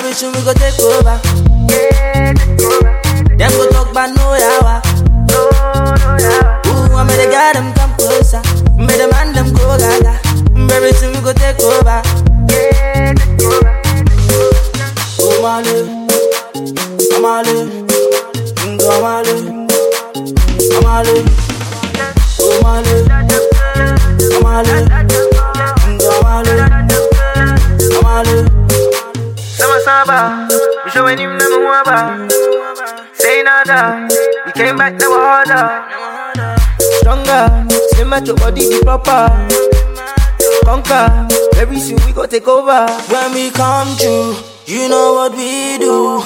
very 0.00 0.12
soon 0.14 0.32
we 0.32 0.42
go 0.44 0.52
take 0.54 0.78
over. 0.80 1.18
Them 3.36 3.50
go 3.58 3.70
talk 3.70 3.90
about 3.90 4.10
no 4.16 4.34
yawa. 4.38 4.82
No, 5.30 5.50
no 5.50 6.16
yawa. 6.18 6.66
Ooh, 6.66 6.94
I 6.96 7.04
made 7.04 7.16
the 7.18 7.30
guy 7.30 7.52
them 7.52 7.72
come 7.74 7.92
closer. 7.96 8.42
Made 8.76 8.98
the 8.98 9.08
man 9.10 9.32
them 9.34 9.52
go 9.52 9.76
gaga. 9.78 10.18
Very 10.68 10.92
soon 10.92 11.12
we 11.14 11.20
go 11.20 11.32
take 11.32 11.60
over. 11.60 12.02
Oh, 13.46 13.73
Stronger, 37.34 37.66
slim 37.90 38.12
at 38.12 38.26
your 38.28 38.36
body 38.36 38.68
be 38.70 38.78
proper. 38.82 39.26
Conquer, 40.64 41.26
very 41.54 41.80
soon 41.80 41.98
we 42.06 42.12
go 42.12 42.26
take 42.26 42.46
over. 42.46 42.86
When 43.10 43.34
we 43.34 43.50
come 43.50 43.88
through, 43.96 44.36
you 44.66 44.88
know 44.88 45.14
what 45.14 45.32
we 45.32 45.76
do. 45.78 46.20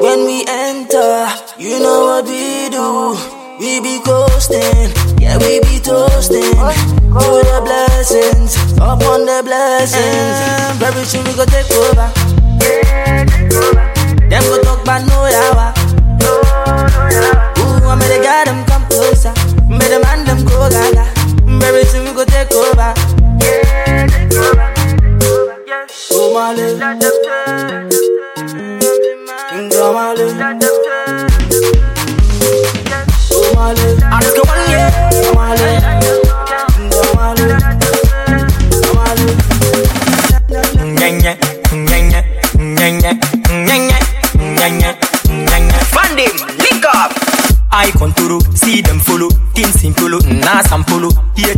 When 0.00 0.24
we 0.24 0.42
enter, 0.48 1.28
you 1.58 1.80
know 1.80 2.08
what 2.08 2.24
we 2.24 2.70
do. 2.72 3.12
We 3.60 3.80
be 3.80 4.00
coasting, 4.00 4.88
yeah 5.20 5.36
we 5.36 5.60
be 5.68 5.78
toasting. 5.84 6.40
To 6.40 7.44
the 7.44 7.60
blessings, 7.62 8.56
upon 8.80 9.26
the 9.28 9.42
blessings. 9.44 10.80
Very 10.80 11.04
soon 11.04 11.24
we 11.24 11.34
go 11.36 11.44
take 11.44 11.70
over. 11.76 12.08
Them 14.32 14.42
go 14.48 14.62
talk 14.62 14.80
about 14.80 15.04
no 15.12 15.28
yawa. 15.28 15.76
Ooh, 17.60 17.86
I 17.86 17.94
made 17.96 18.08
the 18.08 18.22
guy 18.24 18.44
them 18.46 18.64
come 18.64 18.86
closer. 18.88 19.43
Say 19.84 19.90
the 19.90 20.00
man 20.00 20.24
them 20.24 20.42
go 20.46 20.70
gaga. 20.70 21.04
Very 21.60 21.84
soon 21.84 22.14
go 22.14 22.24
take 22.24 22.50
over. 22.52 22.94
Yeah, 23.44 24.06
take 24.06 24.32
over. 24.32 24.72
Oh 26.10 26.32
my 26.32 26.54
love. 26.54 26.80
Girl, 29.70 29.92
my 29.92 30.14
love. 30.14 30.40
Oh 33.30 33.52
my 33.54 33.72
love. 33.74 34.02
I 34.04 34.20
just 34.22 34.36
go 34.36 34.42
one 34.48 34.70
yeah. 34.70 35.03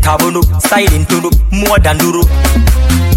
Here 0.07 0.17
tabono, 0.17 0.41
styling 0.61 1.05
tolo, 1.07 1.31
more 1.51 1.79
than 1.81 1.99
duro. 1.99 2.23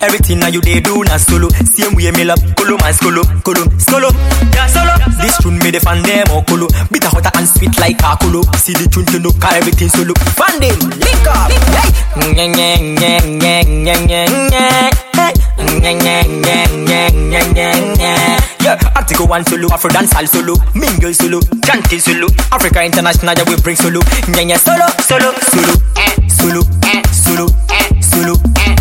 Everything 0.00 0.38
now 0.40 0.48
you 0.48 0.60
they 0.60 0.80
do 0.80 1.04
na 1.04 1.16
solo. 1.18 1.48
Same 1.68 1.94
way 1.94 2.10
me 2.12 2.24
love 2.24 2.40
kolo 2.56 2.76
man 2.80 2.92
skolo, 2.94 3.22
kolo, 3.44 3.64
skolo, 3.76 4.08
yeah 4.54 4.66
solo. 4.66 4.92
This 5.20 5.36
tune 5.38 5.58
me 5.58 5.70
the 5.70 5.80
fan 5.80 6.02
them 6.02 6.24
or 6.32 6.42
kolo. 6.44 6.66
Bitter 6.90 7.08
hotter 7.08 7.30
and 7.36 7.46
sweet 7.48 7.76
like 7.78 8.00
a 8.00 8.16
kolo. 8.16 8.40
See 8.56 8.72
the 8.72 8.88
tune 8.88 9.04
to 9.12 9.18
know 9.20 9.30
car 9.36 9.52
everything 9.54 9.88
solo. 9.92 10.14
Fan 10.40 10.56
them, 10.60 10.76
link 10.96 11.26
up, 11.28 11.52
hey. 11.52 11.90
Nye 12.32 12.48
nye 12.48 12.68
nye 12.96 13.20
nye 13.28 13.62
nye 13.64 13.94
nye 14.08 14.24
nye. 14.48 14.90
Hey. 15.14 15.32
Nye 15.80 15.92
nye 15.94 16.24
nye 16.24 16.56
nye 16.72 17.10
nye 17.12 17.40
nye 17.52 17.68
nye. 18.00 18.38
Yeah, 18.60 18.76
Article 18.96 19.26
one 19.26 19.44
solo, 19.44 19.68
Afro 19.68 19.90
dance 19.90 20.14
all 20.16 20.26
solo, 20.26 20.54
mingle 20.74 21.12
solo, 21.14 21.40
chanting 21.64 21.98
solo, 22.00 22.26
Africa 22.52 22.84
international 22.84 23.34
yeah 23.36 23.44
we 23.48 23.56
bring 23.60 23.76
solo, 23.76 24.00
nye 24.28 24.44
nye 24.44 24.56
solo, 24.56 24.84
solo, 25.00 25.32
solo, 25.48 25.72
eh, 25.96 26.28
solo, 26.28 26.60
eh, 26.84 27.02
solo, 27.12 27.46
eh, 27.72 28.02
solo, 28.02 28.36
eh, 28.36 28.36
solo, 28.36 28.36
eh, 28.36 28.36
solo, 28.36 28.36
eh, 28.56 28.76
solo, 28.76 28.79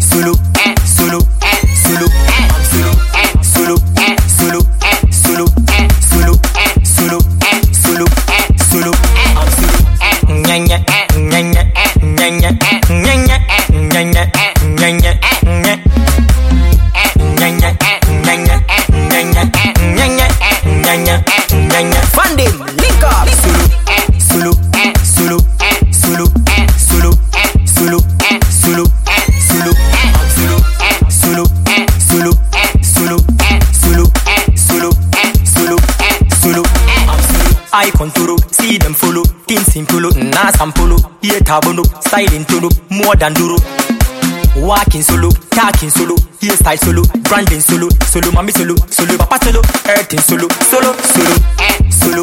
solo, 0.00 0.32
eh, 0.64 0.74
solo. 0.84 1.35
Styling 42.16 42.44
tolo, 42.46 42.70
more 42.90 43.14
than 43.16 43.34
duro. 43.34 43.56
Walking 44.56 45.02
solo, 45.02 45.28
talking 45.50 45.90
solo, 45.90 46.16
hairstyle 46.40 46.78
solo, 46.78 47.02
branding 47.28 47.60
solo, 47.60 47.88
solo 48.06 48.32
mami 48.32 48.52
solo, 48.52 48.74
solo 48.88 49.16
papa 49.18 49.38
solo, 49.44 49.60
earthing 49.86 50.20
solo, 50.20 50.48
solo, 50.70 50.94
solo, 51.12 51.34
eh, 51.60 51.92
solo, 51.92 52.22